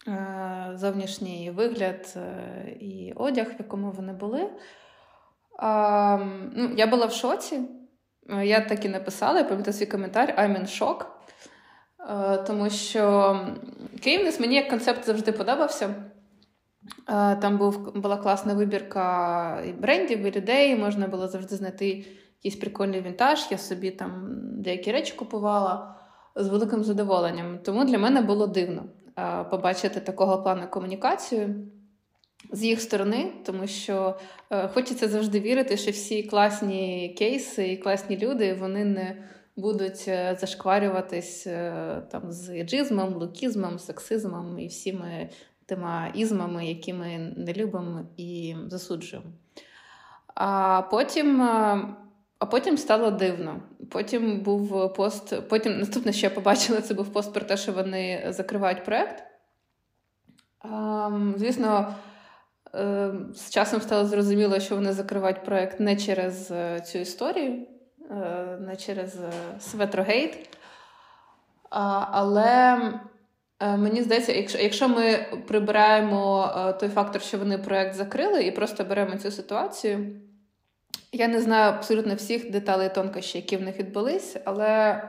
е, 0.07 0.71
зовнішній 0.75 1.51
вигляд 1.51 2.13
е, 2.15 2.77
і 2.79 3.13
одяг, 3.15 3.47
в 3.47 3.55
якому 3.59 3.91
вони 3.91 4.13
були. 4.13 4.41
Е, 4.41 4.49
ну, 6.55 6.73
Я 6.77 6.87
була 6.87 7.05
в 7.05 7.13
шоці. 7.13 7.61
Я 8.43 8.61
так 8.61 8.85
і 8.85 8.89
написала, 8.89 9.37
я 9.37 9.43
пам'ятаю 9.43 9.73
свій 9.73 9.85
коментар 9.85 10.35
I'm 10.37 10.59
in 10.59 10.65
shock. 10.65 11.05
Е, 12.09 12.37
тому 12.37 12.69
що 12.69 13.39
Київнес 14.01 14.39
мені 14.39 14.55
як 14.55 14.69
концепт 14.69 15.05
завжди 15.05 15.31
подобався. 15.31 15.85
Е, 17.09 17.35
там 17.35 17.57
був, 17.57 17.93
була 17.95 18.17
класна 18.17 18.53
вибірка 18.53 19.63
і 19.67 19.71
брендів, 19.71 20.19
і 20.19 20.31
людей, 20.31 20.75
можна 20.75 21.07
було 21.07 21.27
завжди 21.27 21.55
знайти 21.55 22.05
якийсь 22.43 22.61
прикольний 22.61 23.01
вінтаж, 23.01 23.47
я 23.51 23.57
собі 23.57 23.91
там 23.91 24.29
деякі 24.61 24.91
речі 24.91 25.13
купувала 25.15 25.95
з 26.35 26.47
великим 26.47 26.83
задоволенням. 26.83 27.59
Тому 27.63 27.85
для 27.85 27.97
мене 27.97 28.21
було 28.21 28.47
дивно 28.47 28.83
побачити 29.49 29.99
такого 29.99 30.43
плану 30.43 30.67
комунікацію. 30.69 31.55
З 32.51 32.63
їх 32.63 32.81
сторони, 32.81 33.31
тому 33.45 33.67
що 33.67 34.17
е, 34.49 34.67
хочеться 34.67 35.07
завжди 35.07 35.39
вірити, 35.39 35.77
що 35.77 35.91
всі 35.91 36.23
класні 36.23 37.15
кейси 37.17 37.71
і 37.71 37.77
класні 37.77 38.17
люди 38.17 38.53
вони 38.53 38.85
не 38.85 39.23
будуть 39.55 40.05
е, 40.07 40.37
зашкварюватись 40.39 41.47
е, 41.47 42.03
там 42.11 42.31
з 42.31 42.49
еджизмом, 42.49 43.13
лукізмом, 43.13 43.79
сексизмом 43.79 44.59
і 44.59 44.67
всіми 44.67 45.29
тими 45.65 46.11
ізмами, 46.13 46.65
які 46.65 46.93
ми 46.93 47.33
не 47.37 47.53
любимо 47.53 48.01
і 48.17 48.55
засуджуємо. 48.67 49.27
А 50.35 50.81
потім 50.81 51.41
а 52.43 52.45
потім 52.45 52.77
стало 52.77 53.11
дивно. 53.11 53.61
Потім 53.91 54.39
був 54.39 54.93
пост. 54.93 55.47
Потім 55.49 55.79
наступне, 55.79 56.13
що 56.13 56.27
я 56.27 56.29
побачила, 56.29 56.81
це 56.81 56.93
був 56.93 57.13
пост 57.13 57.33
про 57.33 57.41
те, 57.41 57.57
що 57.57 57.71
вони 57.71 58.25
закривають 58.29 58.85
проект. 58.85 59.23
Звісно, 61.35 61.95
ем, 62.73 63.31
з 63.35 63.49
часом 63.49 63.81
стало 63.81 64.05
зрозуміло, 64.05 64.59
що 64.59 64.75
вони 64.75 64.93
закривають 64.93 65.43
проект 65.43 65.79
не 65.79 65.95
через 65.95 66.51
е, 66.51 66.79
цю 66.79 66.99
історію, 66.99 67.67
е, 68.11 68.57
не 68.59 68.75
через 68.75 69.17
Светрогейт. 69.59 70.33
Е, 70.35 70.47
але 72.11 72.77
мені 73.59 74.01
здається, 74.01 74.31
якщо 74.63 74.89
ми 74.89 75.25
прибираємо 75.47 76.49
той 76.79 76.89
фактор, 76.89 77.21
що 77.21 77.37
вони 77.37 77.57
проект 77.57 77.95
закрили, 77.95 78.43
і 78.43 78.51
просто 78.51 78.83
беремо 78.83 79.17
цю 79.17 79.31
ситуацію. 79.31 80.19
Я 81.15 81.27
не 81.27 81.41
знаю 81.41 81.73
абсолютно 81.73 82.15
всіх 82.15 82.51
деталей 82.51 82.89
тонкощів, 82.95 83.41
які 83.41 83.57
в 83.57 83.61
них 83.61 83.79
відбулись, 83.79 84.37
але 84.45 85.01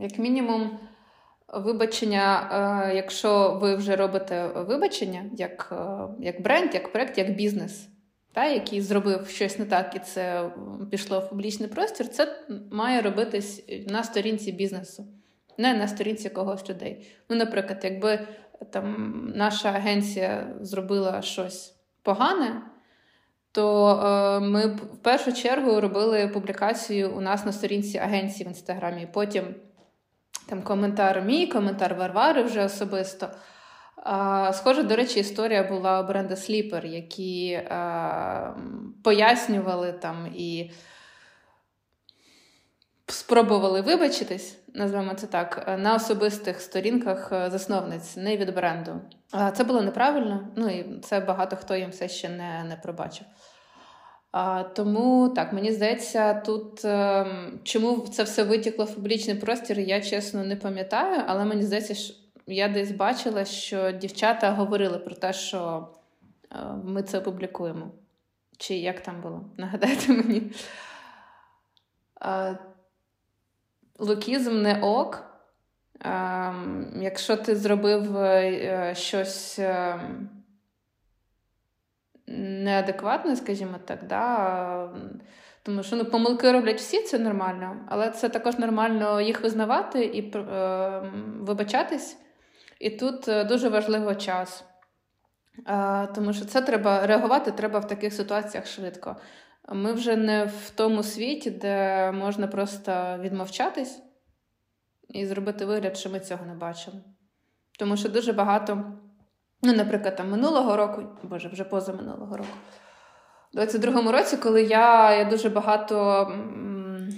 як 0.00 0.18
мінімум, 0.18 0.78
вибачення, 1.54 2.50
е, 2.90 2.96
якщо 2.96 3.58
ви 3.62 3.76
вже 3.76 3.96
робите 3.96 4.46
вибачення 4.46 5.24
як 5.36 5.68
е, 5.72 6.24
як 6.24 6.42
бренд, 6.42 6.74
як 6.74 6.92
проект, 6.92 7.18
як 7.18 7.36
бізнес, 7.36 7.88
та, 8.32 8.44
який 8.44 8.80
зробив 8.80 9.28
щось 9.28 9.58
не 9.58 9.64
так 9.64 9.96
і 9.96 9.98
це 9.98 10.50
пішло 10.90 11.20
в 11.20 11.28
публічний 11.30 11.68
простір, 11.68 12.08
це 12.08 12.36
має 12.70 13.00
робитись 13.02 13.64
на 13.88 14.04
сторінці 14.04 14.52
бізнесу, 14.52 15.06
не 15.58 15.74
на 15.74 15.88
сторінці 15.88 16.30
когось 16.30 16.70
людей. 16.70 17.06
Ну, 17.28 17.36
наприклад, 17.36 17.80
якби 17.84 18.28
там 18.70 19.32
наша 19.36 19.68
агенція 19.68 20.54
зробила 20.60 21.22
щось 21.22 21.74
погане 22.02 22.62
то 23.56 23.90
е, 23.90 24.40
ми 24.40 24.66
в 24.66 24.96
першу 25.02 25.32
чергу 25.32 25.80
робили 25.80 26.28
публікацію 26.28 27.10
у 27.16 27.20
нас 27.20 27.44
на 27.44 27.52
сторінці 27.52 27.98
агенції 27.98 28.44
в 28.44 28.48
інстаграмі. 28.48 29.08
Потім 29.12 29.54
там 30.48 30.62
коментар 30.62 31.22
мій, 31.22 31.46
коментар 31.46 31.94
Варвари 31.94 32.42
вже 32.42 32.64
особисто. 32.64 33.28
А, 33.96 34.52
Схоже, 34.52 34.82
до 34.82 34.96
речі, 34.96 35.20
історія 35.20 35.62
була 35.62 36.00
у 36.00 36.06
бренда 36.06 36.34
Sleeper, 36.34 36.86
які 36.86 37.54
а, 37.54 38.54
пояснювали 39.04 39.92
там 39.92 40.26
і 40.34 40.70
спробували 43.06 43.80
вибачитись, 43.80 44.58
назвемо 44.74 45.14
це 45.14 45.26
так, 45.26 45.76
на 45.78 45.94
особистих 45.94 46.60
сторінках 46.60 47.28
засновниць, 47.30 48.16
не 48.16 48.36
від 48.36 48.54
бренду. 48.54 49.00
Це 49.54 49.64
було 49.64 49.82
неправильно, 49.82 50.48
ну 50.56 50.68
і 50.68 51.00
це 51.00 51.20
багато 51.20 51.56
хто 51.56 51.76
їм 51.76 51.90
все 51.90 52.08
ще 52.08 52.28
не, 52.28 52.64
не 52.64 52.76
пробачив. 52.76 53.26
А, 54.38 54.62
Тому 54.62 55.28
так, 55.28 55.52
мені 55.52 55.72
здається, 55.72 56.34
тут 56.34 56.84
е, 56.84 57.26
чому 57.62 57.98
це 57.98 58.22
все 58.22 58.42
витікло 58.42 58.84
в 58.84 58.94
публічний 58.94 59.36
простір, 59.36 59.80
я 59.80 60.00
чесно 60.00 60.44
не 60.44 60.56
пам'ятаю, 60.56 61.22
але 61.26 61.44
мені 61.44 61.62
здається, 61.62 61.94
що 61.94 62.14
я 62.46 62.68
десь 62.68 62.90
бачила, 62.90 63.44
що 63.44 63.92
дівчата 63.92 64.50
говорили 64.50 64.98
про 64.98 65.14
те, 65.14 65.32
що 65.32 65.88
е, 66.52 66.56
ми 66.84 67.02
це 67.02 67.20
публікуємо. 67.20 67.90
Чи 68.58 68.74
як 68.74 69.00
там 69.00 69.20
було? 69.20 69.44
Нагадайте 69.56 70.12
мені. 70.12 70.42
Е, 72.22 72.58
лукізм 73.98 74.62
не 74.62 74.80
ок. 74.80 75.24
Е, 76.04 76.54
якщо 77.00 77.36
ти 77.36 77.56
зробив 77.56 78.16
е, 78.16 78.94
щось. 78.96 79.60
Неадекватне, 82.26 83.36
скажімо 83.36 83.78
так. 83.84 84.06
Да? 84.06 84.90
Тому 85.62 85.82
що 85.82 85.96
ну, 85.96 86.04
помилки 86.04 86.52
роблять 86.52 86.78
всі, 86.78 87.02
це 87.02 87.18
нормально, 87.18 87.76
але 87.88 88.10
це 88.10 88.28
також 88.28 88.58
нормально 88.58 89.20
їх 89.20 89.42
визнавати 89.42 90.04
і 90.04 90.36
е, 90.36 91.02
вибачатись. 91.40 92.18
І 92.80 92.90
тут 92.90 93.28
е, 93.28 93.44
дуже 93.44 93.68
важливий 93.68 94.16
час. 94.16 94.64
Тому 96.14 96.32
що 96.32 96.44
це 96.44 96.62
треба 96.62 97.06
реагувати 97.06 97.50
треба 97.50 97.78
в 97.78 97.86
таких 97.86 98.12
ситуаціях 98.12 98.66
швидко. 98.66 99.16
Ми 99.68 99.92
вже 99.92 100.16
не 100.16 100.44
в 100.44 100.70
тому 100.70 101.02
світі, 101.02 101.50
де 101.50 102.12
можна 102.12 102.46
просто 102.46 103.18
відмовчатись 103.20 104.02
і 105.08 105.26
зробити 105.26 105.64
вигляд, 105.64 105.96
що 105.96 106.10
ми 106.10 106.20
цього 106.20 106.46
не 106.46 106.54
бачимо. 106.54 106.96
Тому 107.78 107.96
що 107.96 108.08
дуже 108.08 108.32
багато, 108.32 108.92
ну, 109.62 109.72
наприклад, 109.72 110.16
там 110.16 110.30
минулого 110.30 110.76
року, 110.76 111.02
боже, 111.22 111.48
вже 111.48 111.64
поза 111.64 111.92
минулого 111.92 112.36
року, 112.36 112.50
у 113.54 113.58
22-му 113.58 114.12
році, 114.12 114.36
коли 114.36 114.62
я 114.62 115.14
я 115.16 115.24
дуже 115.24 115.48
багато 115.48 116.20
м- 116.32 117.08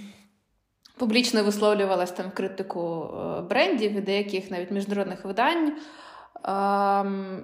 публічно 0.99 1.45
висловлювалася 1.45 2.15
там 2.15 2.31
критику 2.31 3.11
е, 3.39 3.41
брендів 3.43 3.93
і 3.97 4.01
деяких 4.01 4.51
навіть 4.51 4.71
міжнародних 4.71 5.25
видань, 5.25 5.69
е- 5.69 5.73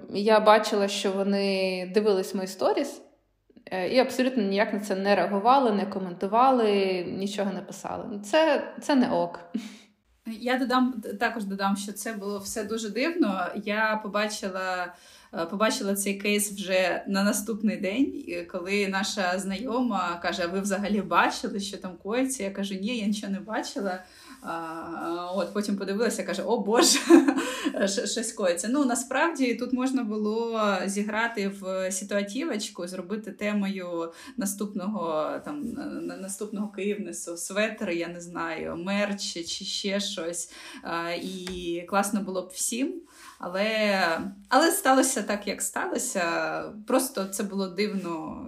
я 0.09 0.39
бачила, 0.39 0.87
що 0.87 1.11
вони 1.11 1.91
дивились 1.93 2.35
мої 2.35 2.47
сторіс. 2.47 3.01
Е, 3.71 3.89
і 3.89 3.99
абсолютно 3.99 4.43
ніяк 4.43 4.73
на 4.73 4.79
це 4.79 4.95
не 4.95 5.15
реагували, 5.15 5.71
не 5.71 5.85
коментували, 5.85 7.03
нічого 7.07 7.51
не 7.53 7.61
писали. 7.61 8.19
Це 8.19 8.63
це 8.81 8.95
не 8.95 9.09
ок. 9.09 9.39
Я 10.27 10.57
додам 10.57 11.01
також 11.19 11.43
додам, 11.43 11.77
що 11.77 11.93
це 11.93 12.13
було 12.13 12.39
все 12.39 12.63
дуже 12.63 12.89
дивно. 12.89 13.47
Я 13.55 13.99
побачила. 14.03 14.93
Е, 15.33 15.45
побачила 15.45 15.95
цей 15.95 16.13
кейс 16.13 16.51
вже 16.51 17.03
на 17.07 17.23
наступний 17.23 17.77
день, 17.77 18.23
коли 18.51 18.87
наша 18.87 19.39
знайома 19.39 20.19
каже: 20.21 20.41
а 20.43 20.47
ви 20.47 20.59
взагалі 20.59 21.01
бачили, 21.01 21.59
що 21.59 21.77
там 21.77 21.91
коїться? 22.03 22.43
Я 22.43 22.51
кажу, 22.51 22.75
ні, 22.75 22.97
я 22.97 23.07
нічого 23.07 23.33
не 23.33 23.39
бачила. 23.39 24.03
От 25.35 25.53
Потім 25.53 25.77
подивилася, 25.77 26.23
каже: 26.23 26.43
О 26.43 26.59
Боже, 26.59 26.99
щось 27.87 28.33
коїться. 28.33 28.67
Ну 28.71 28.85
насправді 28.85 29.55
тут 29.55 29.73
можна 29.73 30.03
було 30.03 30.61
зіграти 30.85 31.47
в 31.47 31.91
ситуатівочку, 31.91 32.87
зробити 32.87 33.31
темою 33.31 34.13
наступного 34.37 35.31
там 35.45 35.61
наступного 36.21 36.67
Київнесу, 36.67 37.37
светри, 37.37 37.95
я 37.95 38.07
не 38.07 38.21
знаю, 38.21 38.77
мерч 38.77 39.33
чи 39.33 39.65
ще 39.65 39.99
щось. 39.99 40.51
І 41.21 41.81
класно 41.87 42.21
було 42.21 42.41
б 42.41 42.49
всім. 42.53 43.01
Але 43.39 43.99
але 44.49 44.71
сталося 44.71 45.23
так, 45.23 45.47
як 45.47 45.61
сталося. 45.61 46.63
Просто 46.87 47.25
це 47.25 47.43
було 47.43 47.67
дивно 47.67 48.41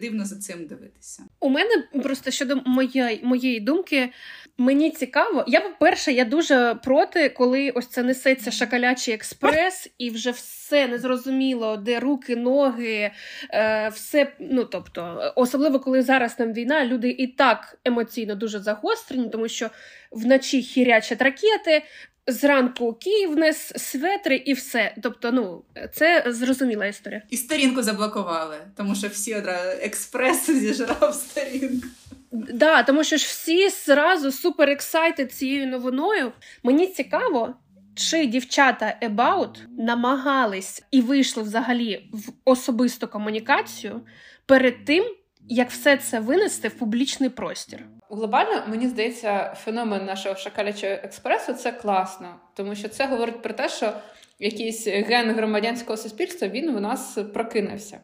дивно 0.00 0.24
за 0.24 0.36
цим 0.36 0.66
дивитися. 0.66 1.22
У 1.40 1.48
мене 1.48 1.88
просто 2.02 2.30
щодо 2.30 2.56
моєї 2.66 3.20
моєї 3.24 3.60
думки, 3.60 4.12
мені 4.60 4.90
цікаво. 4.90 5.44
Я 5.46 5.60
по-перше, 5.60 6.12
я 6.12 6.24
дуже 6.24 6.74
проти, 6.74 7.28
коли 7.28 7.70
ось 7.70 7.86
це 7.86 8.02
несеться 8.02 8.50
шакалячий 8.50 9.14
експрес, 9.14 9.90
і 9.98 10.10
вже 10.10 10.30
все 10.30 10.88
незрозуміло, 10.88 11.76
де 11.76 12.00
руки, 12.00 12.36
ноги, 12.36 13.10
е, 13.50 13.88
все. 13.88 14.32
Ну 14.38 14.64
тобто, 14.64 15.32
особливо 15.36 15.80
коли 15.80 16.02
зараз 16.02 16.34
там 16.34 16.52
війна, 16.52 16.84
люди 16.84 17.10
і 17.10 17.26
так 17.26 17.78
емоційно 17.84 18.34
дуже 18.34 18.58
загострені, 18.58 19.28
тому 19.28 19.48
що 19.48 19.70
вночі 20.10 20.62
хірячать 20.62 21.22
ракети, 21.22 21.82
Зранку 22.26 22.92
Київнес, 22.92 23.72
светри 23.76 24.36
і 24.36 24.52
все. 24.52 24.94
Тобто, 25.02 25.32
ну 25.32 25.62
це 25.92 26.24
зрозуміла 26.26 26.86
історія. 26.86 27.22
І 27.30 27.36
сторінку 27.36 27.82
заблокували, 27.82 28.56
тому 28.76 28.94
що 28.94 29.08
всі 29.08 29.34
одразу 29.34 29.68
експрес 29.82 30.50
зіжрав 30.50 31.14
сторінку. 31.14 31.86
Да, 32.32 32.82
тому 32.82 33.04
що 33.04 33.16
ж 33.16 33.24
всі 33.24 33.68
зразу 33.68 34.32
супер 34.32 34.70
ексайтед 34.70 35.32
цією 35.32 35.66
новиною. 35.66 36.32
Мені 36.62 36.86
цікаво, 36.86 37.54
чи 37.94 38.26
дівчата 38.26 38.98
About 39.02 39.56
намагались 39.78 40.82
і 40.90 41.00
вийшли 41.00 41.42
взагалі 41.42 42.10
в 42.12 42.32
особисту 42.44 43.08
комунікацію 43.08 44.00
перед 44.46 44.84
тим, 44.84 45.04
як 45.48 45.70
все 45.70 45.96
це 45.96 46.20
винести 46.20 46.68
в 46.68 46.74
публічний 46.74 47.30
простір. 47.30 47.86
Глобально, 48.10 48.62
мені 48.68 48.88
здається, 48.88 49.54
феномен 49.64 50.04
нашого 50.04 50.36
шакалячого 50.36 50.92
експресу 50.92 51.52
це 51.52 51.72
класно, 51.72 52.34
тому 52.54 52.74
що 52.74 52.88
це 52.88 53.06
говорить 53.06 53.42
про 53.42 53.54
те, 53.54 53.68
що 53.68 53.92
якийсь 54.38 54.86
ген 54.86 55.30
громадянського 55.30 55.96
суспільства 55.96 56.48
він 56.48 56.76
в 56.76 56.80
нас 56.80 57.18
прокинувся. 57.34 58.00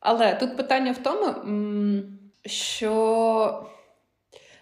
Але 0.00 0.34
тут 0.34 0.56
питання 0.56 0.92
в 0.92 0.98
тому, 0.98 1.34
що 2.46 3.66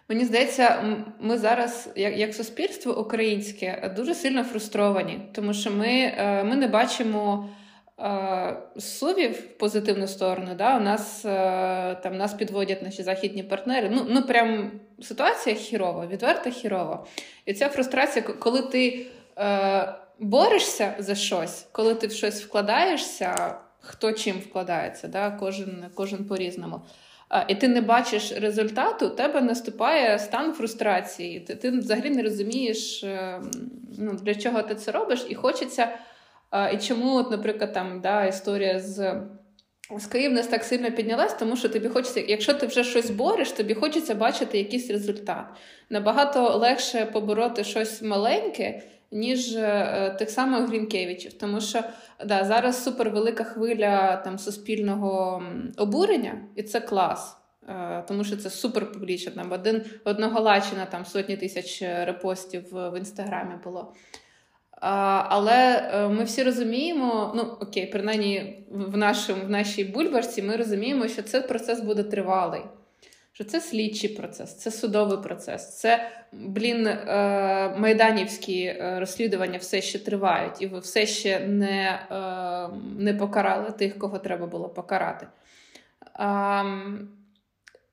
мені 0.09 0.25
здається, 0.25 0.83
ми 1.21 1.39
зараз, 1.39 1.89
як 1.97 2.17
як 2.17 2.35
суспільство 2.35 3.01
українське, 3.01 3.93
дуже 3.97 4.15
сильно 4.15 4.45
фрустровані, 4.45 5.21
тому 5.33 5.55
що 5.55 5.71
ми, 5.71 5.89
е, 5.89 6.45
ми 6.45 6.57
не 6.57 6.69
бачимо. 6.69 7.49
Е, 8.01 8.57
сувів 8.79 9.33
в 9.33 9.59
позитивну 9.59 10.07
сторону, 10.07 10.55
да, 10.59 10.77
у 10.77 10.81
нас 10.81 11.25
е, 11.25 11.95
там 12.03 12.17
нас 12.17 12.35
підводять 12.35 12.83
наші 12.83 13.03
західні 13.03 13.43
партнери. 13.43 13.91
Ну, 13.91 14.07
ну 14.09 14.23
прям 14.23 14.71
ситуація 15.03 15.57
хірова, 15.57 16.07
відверта 16.07 16.51
хірова. 16.51 17.07
І 17.47 17.55
ця 17.55 17.69
фрустрація, 17.69 18.23
коли 18.23 18.63
ти 18.63 19.07
борешся 20.19 20.95
за 20.99 21.15
щось, 21.15 21.67
коли 21.73 21.95
ти 21.95 22.07
в 22.07 22.13
щось 22.13 22.45
вкладаєшся, 22.45 23.55
хто 23.81 24.13
чим 24.13 24.37
вкладається, 24.37 25.09
да, 25.09 25.31
кожен, 25.31 25.85
кожен 25.95 26.25
по-різному. 26.25 26.81
І 27.49 27.55
ти 27.55 27.69
не 27.69 27.81
бачиш 27.81 28.33
результату, 28.33 29.07
у 29.07 29.11
тебе 29.11 29.41
наступає 29.41 30.19
стан 30.19 30.53
фрустрації. 30.53 31.41
Ти 31.41 31.55
ти 31.55 31.71
взагалі 31.71 32.11
не 32.11 32.23
розумієш, 32.23 33.05
ем, 33.05 33.51
ну, 33.99 34.13
для 34.13 34.35
чого 34.35 34.63
ти 34.63 34.75
це 34.75 34.93
робиш, 34.93 35.27
і 35.29 35.35
хочеться. 35.35 35.89
І 36.75 36.77
чому, 36.77 37.17
от, 37.17 37.31
наприклад, 37.31 37.73
там 37.73 38.01
да, 38.01 38.25
історія 38.25 38.81
з 38.81 39.21
з 39.91 40.07
Київнес 40.07 40.47
так 40.47 40.65
сильно 40.65 40.93
піднялась, 40.93 41.35
тому 41.35 41.57
що 41.57 41.69
тобі 41.69 41.89
хочеться, 41.89 42.25
якщо 42.29 42.55
ти 42.55 42.67
вже 42.67 42.85
щось 42.85 43.11
бореш, 43.11 43.53
тобі 43.53 43.75
хочеться 43.75 44.15
бачити 44.15 44.59
якийсь 44.59 44.91
результат. 44.91 45.47
Набагато 45.91 46.57
легше 46.57 47.05
побороти 47.05 47.65
щось 47.65 48.03
маленьке, 48.03 48.83
ніж 49.11 49.57
е, 49.57 50.17
тих 50.19 50.31
самих 50.31 50.69
Грінкевичів. 50.69 51.33
Тому 51.33 51.61
що 51.61 51.81
да, 52.25 52.45
зараз 52.45 52.85
супервелика 52.85 53.45
хвиля 53.45 54.17
там 54.17 54.39
суспільного 54.39 55.43
обурення, 55.77 56.41
і 56.55 56.63
це 56.63 56.81
клас. 56.81 57.37
Е, 57.69 58.05
тому 58.09 58.25
що 58.25 58.37
це 58.37 58.51
супер 58.51 58.93
публічно. 58.93 59.33
Там 59.33 59.53
один 59.53 59.85
одного 60.05 60.41
лачина 60.41 60.87
там 60.87 61.05
сотні 61.05 61.37
тисяч 61.37 61.83
репостів 61.83 62.65
в 62.73 62.99
інстаграмі 62.99 63.55
було. 63.65 63.93
Але 64.81 65.91
е, 65.95 66.09
ми 66.09 66.25
всі 66.25 66.43
розуміємо, 66.43 67.33
ну 67.37 67.43
окей, 67.43 67.87
принаймні 67.87 68.65
в 68.71 68.97
нашому, 68.97 69.45
в 69.45 69.51
нашій 69.51 69.85
бульбашці 69.85 70.43
ми 70.43 70.57
розуміємо, 70.57 71.09
що 71.09 71.23
цей 71.23 71.41
процес 71.41 71.81
буде 71.81 72.03
тривалий, 72.03 72.61
що 73.37 73.45
це 73.45 73.61
слідчий 73.61 74.11
процес, 74.11 74.55
це 74.55 74.71
судовий 74.71 75.19
процес, 75.19 75.79
це, 75.79 76.11
блін, 76.33 76.87
е, 76.87 77.75
майданівські 77.79 78.65
е, 78.65 78.97
розслідування 79.01 79.59
все 79.59 79.81
ще 79.81 79.99
тривають, 79.99 80.63
і 80.63 80.67
ви 80.67 80.79
все 80.79 81.07
ще 81.07 81.41
не 81.41 82.07
не 82.99 83.15
покарали 83.15 83.71
тих, 83.71 83.99
кого 83.99 84.19
треба 84.19 84.47
було 84.47 84.69
покарати. 84.69 85.27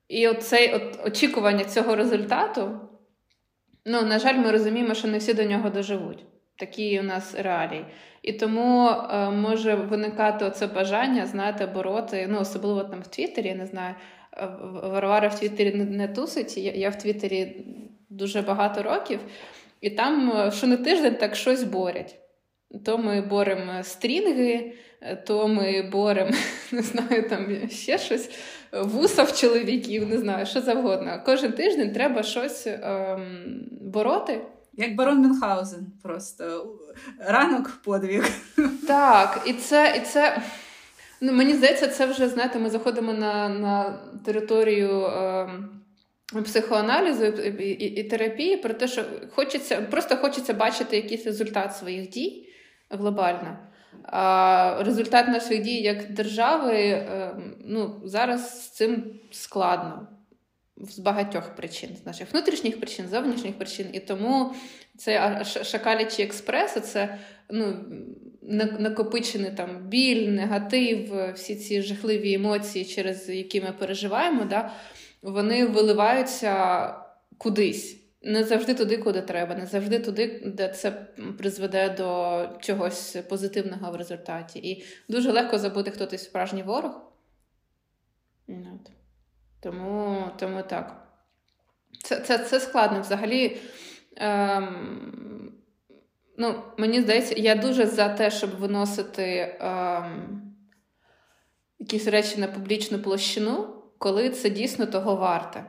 І 0.07 0.27
оцей 0.27 0.73
от 0.73 0.99
очікування 1.05 1.63
цього 1.63 1.95
результату, 1.95 2.79
ну, 3.85 4.01
на 4.01 4.19
жаль, 4.19 4.35
ми 4.35 4.51
розуміємо, 4.51 4.93
що 4.93 5.07
не 5.07 5.17
всі 5.17 5.33
до 5.33 5.43
нього 5.43 5.69
доживуть 5.69 6.25
такі 6.55 6.99
у 6.99 7.03
нас 7.03 7.35
реалії. 7.35 7.85
І 8.21 8.33
тому 8.33 8.89
е, 8.89 9.29
може 9.29 9.75
виникати 9.75 10.49
це 10.49 10.67
бажання, 10.67 11.25
знаєте, 11.25 11.65
бороти, 11.65 12.27
ну, 12.29 12.39
особливо 12.39 12.83
там 12.83 13.01
в 13.01 13.07
Твіттері, 13.07 13.47
я 13.47 13.55
не 13.55 13.65
знаю. 13.65 13.95
Е, 14.37 14.49
Варвара 14.83 15.27
в 15.27 15.39
Твіттері 15.39 15.73
не, 15.73 16.07
тусить. 16.07 16.57
Я, 16.57 16.71
я 16.71 16.89
в 16.89 16.97
Твіттері 16.97 17.65
дуже 18.09 18.41
багато 18.41 18.83
років, 18.83 19.19
і 19.81 19.89
там 19.89 20.31
е, 20.31 20.51
що 20.51 20.67
не 20.67 20.77
тиждень 20.77 21.15
так 21.15 21.35
щось 21.35 21.63
борять. 21.63 22.19
То 22.85 22.97
ми 22.97 23.21
боремо 23.21 23.83
стрінги, 23.83 24.73
е, 25.01 25.15
то 25.15 25.47
ми 25.47 25.89
боремо, 25.91 26.31
не 26.71 26.81
знаю, 26.81 27.29
там 27.29 27.69
ще 27.69 27.97
щось, 27.97 28.29
вуса 28.71 29.23
в 29.23 29.37
чоловіків, 29.37 30.09
не 30.09 30.17
знаю, 30.17 30.45
що 30.45 30.61
завгодно. 30.61 31.21
Кожен 31.25 31.51
тиждень 31.51 31.91
треба 31.91 32.23
щось 32.23 32.67
ем, 32.67 33.67
бороти. 33.81 34.41
Як 34.73 34.95
барон 34.95 35.17
Мюнхгаузен 35.17 35.87
просто 36.03 36.75
ранок 37.19 37.69
подвіг. 37.83 38.29
Так, 38.87 39.41
і 39.45 39.53
це. 39.53 39.93
і 39.97 39.99
це... 39.99 40.41
Ну, 41.25 41.33
Мені 41.33 41.53
здається, 41.53 41.87
це 41.87 42.05
вже, 42.05 42.29
знаєте, 42.29 42.59
ми 42.59 42.69
заходимо 42.69 43.13
на 43.13 43.49
на 43.49 43.99
територію 44.25 45.05
е, 45.05 45.49
психоаналізу 46.43 47.25
і, 47.25 47.65
і, 47.65 47.99
і 47.99 48.03
терапії, 48.03 48.57
про 48.57 48.73
те, 48.73 48.87
що 48.87 49.03
хочеться, 49.31 49.81
просто 49.81 50.17
хочеться 50.17 50.53
бачити 50.53 50.95
якийсь 50.95 51.25
результат 51.25 51.75
своїх 51.75 52.09
дій 52.09 52.49
глобально. 52.89 53.57
А 54.03 54.83
результат 54.83 55.27
наших 55.27 55.61
дій 55.61 55.81
як 55.81 56.11
держави 56.11 56.77
е, 56.77 57.35
ну, 57.65 58.01
зараз 58.05 58.65
з 58.65 58.69
цим 58.69 59.03
складно 59.31 60.07
з 60.77 60.99
багатьох 60.99 61.55
причин, 61.55 61.89
з 62.03 62.05
наших 62.05 62.31
внутрішніх 62.31 62.79
причин, 62.79 63.07
зовнішніх 63.07 63.57
причин. 63.57 63.87
І 63.93 63.99
тому 63.99 64.53
це 64.97 65.43
шакалячі 65.45 66.23
експреси, 66.23 66.79
це 66.79 67.17
ну, 67.49 67.85
накопичений 68.79 69.51
там 69.51 69.87
біль, 69.87 70.29
негатив, 70.29 71.31
всі 71.33 71.55
ці 71.55 71.81
жахливі 71.81 72.33
емоції, 72.33 72.85
через 72.85 73.29
які 73.29 73.61
ми 73.61 73.71
переживаємо, 73.71 74.45
да, 74.45 74.71
вони 75.21 75.65
виливаються 75.65 76.95
кудись. 77.37 77.99
Не 78.21 78.43
завжди 78.43 78.73
туди, 78.73 78.97
куди 78.97 79.21
треба, 79.21 79.55
не 79.55 79.65
завжди 79.65 79.99
туди, 79.99 80.41
де 80.45 80.69
це 80.69 80.91
призведе 81.37 81.89
до 81.89 82.47
чогось 82.61 83.17
позитивного 83.29 83.91
в 83.91 83.95
результаті. 83.95 84.59
І 84.59 84.83
дуже 85.09 85.31
легко 85.31 85.59
забути, 85.59 85.91
хто 85.91 86.05
ти 86.05 86.17
справжній 86.17 86.63
ворог. 86.63 87.01
Тому 89.59 90.27
тому 90.39 90.61
так. 90.61 91.07
Це 92.03 92.19
це, 92.19 92.37
це 92.37 92.59
складно. 92.59 93.01
Взагалі, 93.01 93.57
ем, 94.15 95.42
ну, 96.37 96.61
мені 96.77 97.01
здається, 97.01 97.35
я 97.37 97.55
дуже 97.55 97.85
за 97.85 98.09
те, 98.09 98.31
щоб 98.31 98.49
виносити 98.49 99.57
ем, 99.59 100.41
якісь 101.79 102.07
речі 102.07 102.39
на 102.39 102.47
публічну 102.47 102.99
площину, 102.99 103.67
коли 103.97 104.29
це 104.29 104.49
дійсно 104.49 104.85
того 104.85 105.15
варте. 105.15 105.65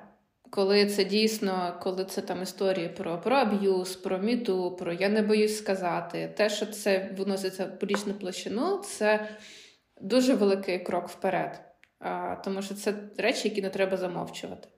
Коли 0.50 0.86
це 0.86 1.04
дійсно, 1.04 1.80
коли 1.82 2.04
це 2.04 2.20
там 2.20 2.42
історії 2.42 2.88
про 2.88 3.20
про 3.20 3.36
аб'юз, 3.36 3.96
про 3.96 4.18
міту, 4.18 4.76
про 4.76 4.92
я 4.92 5.08
не 5.08 5.22
боюсь 5.22 5.58
сказати, 5.58 6.34
те, 6.36 6.50
що 6.50 6.66
це 6.66 7.14
виноситься 7.18 7.64
в 7.64 7.78
публічну 7.78 8.14
площину, 8.14 8.78
це 8.78 9.28
дуже 10.00 10.34
великий 10.34 10.78
крок 10.78 11.08
вперед. 11.08 11.60
А, 11.98 12.36
Тому 12.44 12.62
що 12.62 12.74
це 12.74 12.94
речі, 13.18 13.48
які 13.48 13.62
не 13.62 13.70
треба 13.70 13.96
замовчувати. 13.96 14.68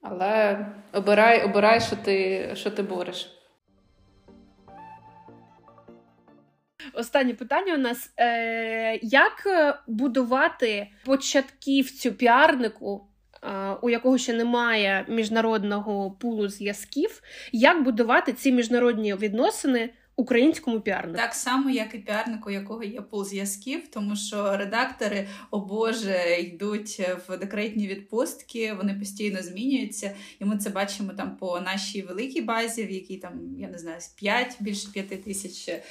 Але 0.00 0.66
обирай, 0.92 1.44
обирай, 1.44 1.80
що 1.80 1.96
ти, 1.96 2.50
що 2.54 2.70
ти 2.70 2.82
бореш. 2.82 3.37
Останнє 6.98 7.34
питання 7.34 7.74
у 7.74 7.78
нас: 7.78 8.12
Е, 8.16 8.98
як 9.02 9.46
будувати 9.86 10.88
початківцю 11.04 12.12
піарнику, 12.12 13.08
е, 13.42 13.48
у 13.82 13.90
якого 13.90 14.18
ще 14.18 14.32
немає 14.32 15.04
міжнародного 15.08 16.10
пулу 16.10 16.48
зв'язків, 16.48 17.22
як 17.52 17.82
будувати 17.82 18.32
ці 18.32 18.52
міжнародні 18.52 19.14
відносини 19.14 19.90
українському 20.18 20.80
піарнику. 20.80 21.18
Так 21.18 21.34
само, 21.34 21.70
як 21.70 21.94
і 21.94 21.98
піарнику, 21.98 22.50
якого 22.50 22.84
є 22.84 23.00
пул 23.00 23.24
зв'язків, 23.24 23.88
тому 23.88 24.16
що 24.16 24.56
редактори, 24.56 25.26
о 25.50 25.60
Боже, 25.60 26.36
йдуть 26.40 27.02
в 27.28 27.36
декретні 27.36 27.86
відпустки, 27.86 28.72
вони 28.72 28.94
постійно 28.94 29.42
змінюються, 29.42 30.14
і 30.40 30.44
ми 30.44 30.58
це 30.58 30.70
бачимо 30.70 31.12
там 31.16 31.36
по 31.36 31.60
нашій 31.60 32.02
великій 32.02 32.40
базі, 32.40 32.84
в 32.84 32.90
якій 32.90 33.16
там, 33.16 33.32
я 33.58 33.68
не 33.68 33.78
знаю, 33.78 33.98
5, 34.16 34.56
більше 34.60 34.88
5 34.92 35.24
тисяч 35.24 35.68
е, 35.68 35.82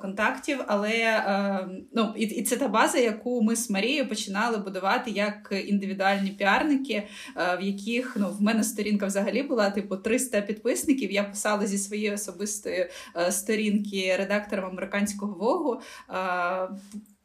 контактів. 0.00 0.58
Але 0.66 0.90
е, 0.90 1.68
ну, 1.92 2.14
і, 2.16 2.22
і 2.22 2.42
це 2.42 2.56
та 2.56 2.68
база, 2.68 2.98
яку 2.98 3.42
ми 3.42 3.56
з 3.56 3.70
Марією 3.70 4.08
починали 4.08 4.58
будувати 4.58 5.10
як 5.10 5.54
індивідуальні 5.66 6.30
піарники, 6.30 6.94
е, 6.94 7.08
в 7.56 7.62
яких 7.62 8.16
ну, 8.20 8.30
в 8.30 8.42
мене 8.42 8.64
сторінка 8.64 9.06
взагалі 9.06 9.42
була 9.42 9.70
типу 9.70 9.96
300 9.96 10.40
підписників. 10.40 11.12
Я 11.12 11.24
писала 11.24 11.66
зі 11.66 11.78
своєї 11.78 12.12
особистої. 12.12 12.90
Сторінки 13.30 14.16
редактором 14.16 14.64
американського 14.64 15.34
вогу. 15.34 15.80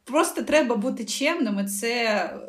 Просто 0.04 0.42
треба 0.44 0.76
бути 0.76 1.06
чемними. 1.06 1.66
Це 1.66 2.06
е, 2.06 2.40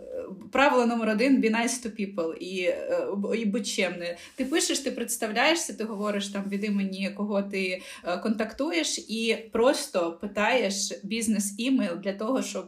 правило 0.53 0.87
номер 0.87 1.09
один 1.09 1.43
be 1.43 1.51
nice 1.51 1.87
to 1.87 2.01
people 2.01 2.35
і 2.35 2.63
е, 2.65 3.07
і 3.37 3.45
будь 3.45 3.67
чемною. 3.67 4.15
Ти 4.37 4.45
пишеш, 4.45 4.79
ти 4.79 4.91
представляєшся, 4.91 5.73
ти 5.73 5.85
говориш 5.85 6.29
там 6.29 6.45
від 6.49 6.65
імені 6.65 7.11
кого 7.17 7.43
ти 7.43 7.83
е, 8.05 8.19
контактуєш, 8.19 8.99
і 8.99 9.51
просто 9.53 10.19
питаєш 10.21 10.93
бізнес-імейл 11.03 11.97
для 11.97 12.13
того, 12.13 12.43
щоб 12.43 12.67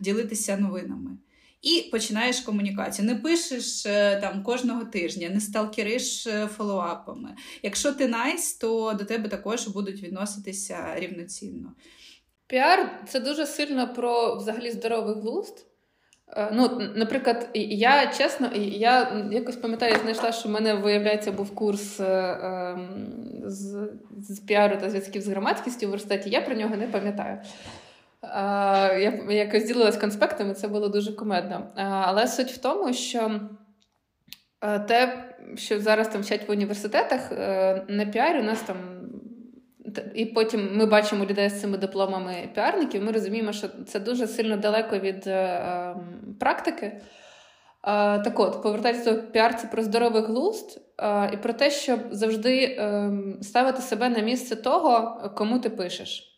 ділитися 0.00 0.56
новинами. 0.56 1.10
І 1.66 1.88
починаєш 1.90 2.40
комунікацію. 2.40 3.08
Не 3.08 3.14
пишеш 3.14 3.86
е, 3.86 4.20
там 4.20 4.42
кожного 4.42 4.84
тижня, 4.84 5.28
не 5.28 5.40
сталкериш 5.40 6.26
е, 6.26 6.46
фоллоуапами. 6.56 7.34
Якщо 7.62 7.92
ти 7.92 8.08
найс, 8.08 8.54
то 8.54 8.92
до 8.92 9.04
тебе 9.04 9.28
також 9.28 9.68
будуть 9.68 10.02
відноситися 10.02 10.94
рівноцінно. 10.96 11.72
Піар 12.46 13.04
це 13.08 13.20
дуже 13.20 13.46
сильно 13.46 13.94
про 13.94 14.36
взагалі 14.36 14.70
здоровий 14.70 15.14
глузд. 15.14 15.66
Е, 16.28 16.50
ну, 16.52 16.92
Наприклад, 16.96 17.48
я 17.54 18.12
чесно, 18.18 18.50
я 18.56 19.24
якось 19.32 19.56
пам'ятаю, 19.56 19.96
знайшла, 20.02 20.32
що 20.32 20.48
в 20.48 20.52
мене, 20.52 20.74
виявляється, 20.74 21.32
був 21.32 21.54
курс 21.54 22.00
ем, 22.00 23.06
з 23.46 23.88
з 24.18 24.38
піару 24.40 24.76
та 24.80 24.90
зв'язків 24.90 25.22
з 25.22 25.28
громадськістю 25.28 25.80
в 25.80 25.88
університеті. 25.88 26.30
Я 26.30 26.40
про 26.40 26.54
нього 26.54 26.76
не 26.76 26.86
пам'ятаю. 26.86 27.38
Я 28.34 29.22
якось 29.30 29.64
ділилась 29.64 29.96
конспектами, 29.96 30.54
це 30.54 30.68
було 30.68 30.88
дуже 30.88 31.12
кумедно. 31.12 31.66
Але 31.76 32.26
суть 32.26 32.52
в 32.52 32.58
тому, 32.58 32.92
що 32.92 33.40
те, 34.88 35.24
що 35.54 35.80
зараз 35.80 36.08
там 36.08 36.22
вчать 36.22 36.48
в 36.48 36.50
університетах, 36.50 37.32
е, 37.32 37.84
на 37.88 38.06
піарі 38.06 38.40
у 38.40 38.42
нас 38.42 38.62
там. 38.62 38.76
І 40.14 40.26
потім 40.26 40.76
ми 40.76 40.86
бачимо 40.86 41.24
людей 41.24 41.48
з 41.48 41.60
цими 41.60 41.78
дипломами 41.78 42.48
піарників, 42.54 43.04
ми 43.04 43.12
розуміємо, 43.12 43.52
що 43.52 43.68
це 43.86 44.00
дуже 44.00 44.26
сильно 44.26 44.56
далеко 44.56 44.98
від 44.98 45.26
е, 45.26 45.96
практики. 46.40 47.00
Так 48.24 48.40
от, 48.40 48.62
повертаючись 48.62 49.04
до 49.04 49.22
піар, 49.22 49.56
це 49.56 49.66
про 49.66 49.82
здоровий 49.82 50.22
глузд 50.22 50.80
і 51.32 51.36
про 51.36 51.52
те, 51.52 51.70
щоб 51.70 52.00
завжди 52.10 52.76
ем, 52.78 53.38
ставити 53.42 53.82
себе 53.82 54.08
на 54.08 54.18
місце 54.18 54.56
того, 54.56 55.20
кому 55.36 55.58
ти 55.58 55.70
пишеш. 55.70 56.35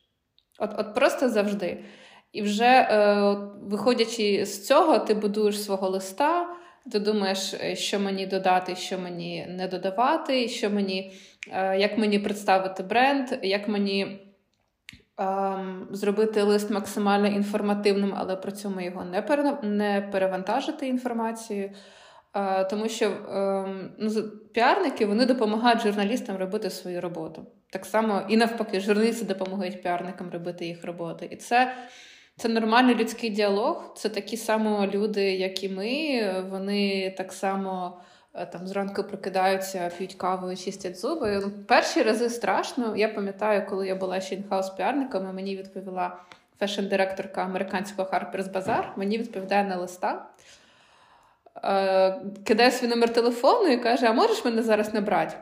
От 0.58 0.70
от 0.78 0.94
просто 0.94 1.28
завжди. 1.28 1.84
І 2.32 2.42
вже 2.42 2.64
е, 2.64 3.36
виходячи 3.62 4.46
з 4.46 4.66
цього, 4.66 4.98
ти 4.98 5.14
будуєш 5.14 5.62
свого 5.62 5.88
листа, 5.88 6.48
ти 6.92 6.98
думаєш, 6.98 7.54
е, 7.54 7.76
що 7.76 8.00
мені 8.00 8.26
додати, 8.26 8.76
що 8.76 8.98
мені 8.98 9.46
не 9.48 9.68
додавати, 9.68 10.48
що 10.48 10.70
мені, 10.70 11.12
е, 11.52 11.78
як 11.78 11.98
мені 11.98 12.18
представити 12.18 12.82
бренд, 12.82 13.28
як 13.42 13.68
мені 13.68 14.20
е, 15.20 15.58
зробити 15.90 16.42
лист 16.42 16.70
максимально 16.70 17.26
інформативним, 17.26 18.14
але 18.16 18.36
при 18.36 18.52
цьому 18.52 18.80
його 18.80 19.04
не, 19.04 19.22
пере, 19.22 19.58
не 19.62 20.08
перевантажити 20.12 20.86
інформацією. 20.86 21.70
Е, 22.34 22.64
тому 22.64 22.88
що 22.88 23.06
ем, 23.06 23.90
ну, 23.98 24.10
піарники 24.54 25.06
вони 25.06 25.26
допомагають 25.26 25.80
журналістам 25.82 26.36
робити 26.36 26.70
свою 26.70 27.00
роботу. 27.00 27.46
Так 27.70 27.86
само 27.86 28.22
і 28.28 28.36
навпаки, 28.36 28.80
журналісти 28.80 29.24
допомагають 29.24 29.82
піарникам 29.82 30.30
робити 30.30 30.66
їх 30.66 30.84
роботи. 30.84 31.28
І 31.30 31.36
це 31.36 31.74
це 32.36 32.48
нормальний 32.48 32.94
людський 32.94 33.30
діалог. 33.30 33.94
Це 33.96 34.08
такі 34.08 34.36
само 34.36 34.86
люди, 34.86 35.22
як 35.22 35.64
і 35.64 35.68
ми. 35.68 36.22
Вони 36.50 37.10
так 37.10 37.32
само 37.32 38.00
е, 38.34 38.46
там 38.46 38.66
зранку 38.66 39.04
прокидаються, 39.04 39.90
п'ють 39.98 40.14
каву 40.14 40.50
і 40.50 40.56
чистять 40.56 40.98
зуби. 40.98 41.42
Перші 41.68 42.02
рази 42.02 42.30
страшно. 42.30 42.96
Я 42.96 43.08
пам'ятаю, 43.08 43.66
коли 43.68 43.86
я 43.86 43.94
була 43.94 44.20
ще 44.20 44.34
інхаус 44.34 44.70
піарником, 44.70 45.30
і 45.30 45.32
мені 45.32 45.56
відповіла 45.56 46.18
фешн-директорка 46.60 47.40
американського 47.40 48.08
Harper's 48.10 48.52
Bazaar, 48.52 48.84
Мені 48.96 49.18
відповідає 49.18 49.64
на 49.64 49.76
листа. 49.76 50.26
Е, 51.64 52.20
кидає 52.44 52.70
свій 52.70 52.86
номер 52.86 53.12
телефону 53.12 53.68
і 53.68 53.76
каже: 53.76 54.06
А 54.06 54.12
можеш 54.12 54.44
мене 54.44 54.62
зараз 54.62 54.94
набрати? 54.94 55.36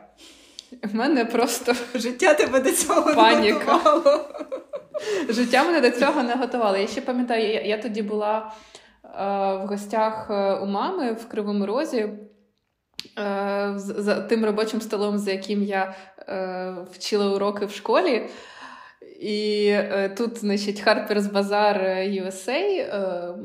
У 0.93 0.97
мене 0.97 1.25
просто 1.25 1.73
життя 1.95 2.33
тебе 2.33 2.59
до 2.59 2.71
цього 2.71 3.15
паніка. 3.15 3.59
не 3.59 3.73
готувало. 3.73 4.25
Життя 5.29 5.63
мене 5.63 5.81
до 5.81 5.91
цього 5.91 6.23
не 6.23 6.35
готувало. 6.35 6.77
Я 6.77 6.87
ще 6.87 7.01
пам'ятаю, 7.01 7.53
я, 7.53 7.61
я 7.61 7.77
тоді 7.77 8.01
була 8.01 8.51
е, 9.03 9.09
в 9.63 9.67
гостях 9.67 10.27
е, 10.29 10.53
у 10.53 10.65
мами 10.65 11.13
в 11.13 11.27
Кривому 11.27 11.65
Розі. 11.65 12.09
Е, 13.19 13.73
за 13.75 14.21
тим 14.21 14.45
робочим 14.45 14.81
столом, 14.81 15.17
за 15.17 15.31
яким 15.31 15.63
я 15.63 15.95
е, 16.19 16.75
вчила 16.91 17.35
уроки 17.35 17.65
в 17.65 17.71
школі. 17.71 18.29
І 19.19 19.67
е, 19.67 20.09
тут, 20.17 20.37
значить, 20.37 20.83
Harper's 20.87 21.31
Bazaar 21.31 21.83
USA. 22.23 22.51
Е, 22.51 23.35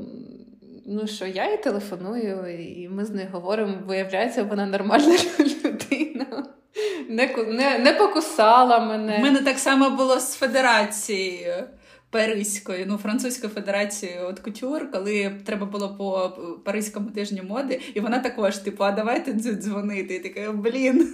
ну 0.87 1.07
що, 1.07 1.27
я 1.27 1.51
їй 1.51 1.57
телефоную, 1.57 2.59
і 2.59 2.89
ми 2.89 3.05
з 3.05 3.11
нею 3.11 3.29
говоримо. 3.33 3.75
Виявляється, 3.87 4.43
вона 4.43 4.67
нормальна 4.67 5.17
людина. 5.39 6.02
Не 7.09 7.35
не, 7.49 7.79
не 7.79 7.93
покусала 7.93 8.79
мене. 8.79 9.17
У 9.19 9.23
мене 9.23 9.41
так 9.41 9.59
само 9.59 9.91
було 9.91 10.21
з 10.21 10.35
федерацією. 10.35 11.65
Паризькою, 12.13 12.85
ну 12.89 12.99
французькою 12.99 13.53
федерацією 13.53 14.27
от 14.27 14.41
кутюр, 14.41 14.91
коли 14.91 15.33
треба 15.45 15.67
було 15.67 15.95
по 15.99 16.33
Паризькому 16.65 17.11
тижню 17.11 17.43
моди, 17.43 17.81
і 17.95 18.01
вона 18.01 18.19
також, 18.19 18.59
типу, 18.59 18.85
а 18.85 18.93
давайте 18.93 19.33
дзвонити. 19.33 20.15
І 20.15 20.19
така, 20.19 20.53
блін, 20.53 21.13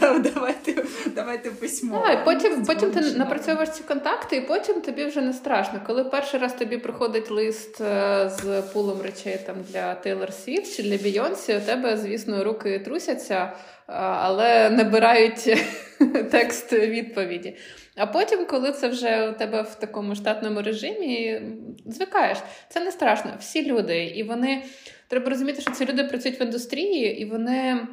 давайте 0.34 0.84
давайте 1.14 1.50
письмо. 1.50 2.02
Так, 2.06 2.24
Потім 2.24 2.64
потім 2.64 2.90
ти 2.90 3.00
напрацьовуєш 3.00 3.70
ці 3.70 3.82
контакти, 3.82 4.36
і 4.36 4.40
потім 4.40 4.80
тобі 4.80 5.04
вже 5.04 5.20
не 5.20 5.32
страшно. 5.32 5.80
Коли 5.86 6.04
перший 6.04 6.40
раз 6.40 6.52
тобі 6.52 6.78
приходить 6.78 7.30
лист 7.30 7.80
е, 7.80 8.30
з 8.30 8.62
пулом 8.62 9.02
речей 9.02 9.38
там 9.46 9.56
для 9.72 9.94
Тейлор 9.94 10.32
Свіфт 10.32 10.76
чи 10.76 10.82
для 10.82 10.96
Бійонсі, 10.96 11.56
у 11.56 11.60
тебе, 11.60 11.96
звісно, 11.96 12.44
руки 12.44 12.78
трусяться, 12.78 13.52
але 13.86 14.70
набирають 14.70 15.58
текст 16.30 16.72
відповіді. 16.72 17.56
А 17.96 18.06
потім, 18.06 18.46
коли 18.46 18.72
це 18.72 18.88
вже 18.88 19.30
у 19.30 19.32
тебе 19.32 19.62
в 19.62 19.74
такому 19.74 20.14
штатному 20.14 20.62
режимі, 20.62 21.42
звикаєш. 21.86 22.38
Це 22.68 22.80
не 22.80 22.92
страшно. 22.92 23.32
Всі 23.40 23.66
люди, 23.66 24.04
і 24.04 24.22
вони 24.22 24.64
треба 25.08 25.30
розуміти, 25.30 25.60
що 25.60 25.70
ці 25.70 25.86
люди 25.86 26.04
працюють 26.04 26.40
в 26.40 26.42
індустрії, 26.42 27.20
і 27.20 27.24
вони. 27.24 27.86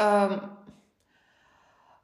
Е, 0.00 0.28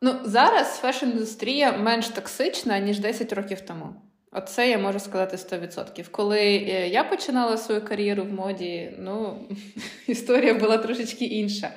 ну, 0.03 0.15
Зараз 0.25 0.81
фешн-індустрія 0.85 1.83
менш 1.83 2.09
токсична, 2.09 2.79
ніж 2.79 2.99
10 2.99 3.33
років 3.33 3.61
тому. 3.61 3.95
Оце 4.33 4.71
я 4.71 4.79
можу 4.79 5.01
сказати 5.01 5.37
100%. 5.37 6.05
Коли 6.11 6.41
е, 6.41 6.89
я 6.89 7.05
починала 7.05 7.57
свою 7.57 7.85
кар'єру 7.85 8.25
в 8.25 8.33
моді, 8.33 8.93
ну, 8.99 9.49
історія 10.07 10.55
була 10.55 10.79
трошечки 10.79 11.25
інша. 11.25 11.71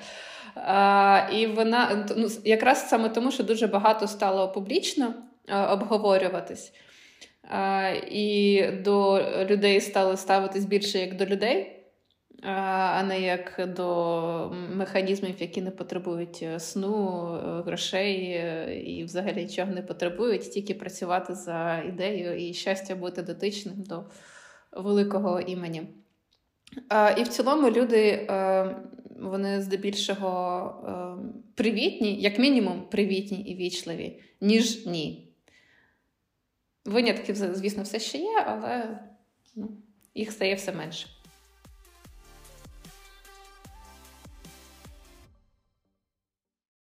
І 1.33 1.47
вона 1.47 2.07
ну, 2.17 2.27
якраз 2.45 2.89
саме 2.89 3.09
тому, 3.09 3.31
що 3.31 3.43
дуже 3.43 3.67
багато 3.67 4.07
стало 4.07 4.51
публічно 4.51 5.13
обговорюватись, 5.69 6.73
і 8.11 8.63
до 8.83 9.21
людей 9.49 9.81
стали 9.81 10.17
ставитись 10.17 10.65
більше 10.65 10.99
як 10.99 11.15
до 11.15 11.25
людей 11.25 11.79
а 12.43 13.03
не 13.03 13.21
як 13.21 13.73
до 13.75 14.51
механізмів, 14.75 15.35
які 15.39 15.61
не 15.61 15.71
потребують 15.71 16.39
е, 16.41 16.59
сну, 16.59 17.25
е, 17.35 17.61
грошей 17.61 18.31
е, 18.31 18.75
і 18.85 19.03
взагалі 19.03 19.43
нічого 19.43 19.71
не 19.71 19.81
потребують, 19.81 20.51
тільки 20.51 20.73
працювати 20.73 21.35
за 21.35 21.83
ідеєю 21.87 22.49
і 22.49 22.53
щастя 22.53 22.95
бути 22.95 23.21
дотичним 23.21 23.83
до 23.83 24.03
великого 24.71 25.39
імені. 25.39 25.81
І 27.17 27.23
в 27.23 27.27
цілому 27.27 27.69
люди 27.69 28.27
вони 29.21 29.61
здебільшого 29.61 31.15
привітні, 31.55 32.21
як 32.21 32.39
мінімум, 32.39 32.81
привітні 32.91 33.41
і 33.41 33.55
вічливі, 33.55 34.19
ніж 34.41 34.85
ні. 34.85 35.33
Винятків, 36.85 37.35
звісно, 37.35 37.83
все 37.83 37.99
ще 37.99 38.17
є, 38.17 38.43
але 38.47 38.99
ну, 39.55 39.77
їх 40.15 40.31
стає 40.31 40.55
все 40.55 40.71
менше. 40.71 41.07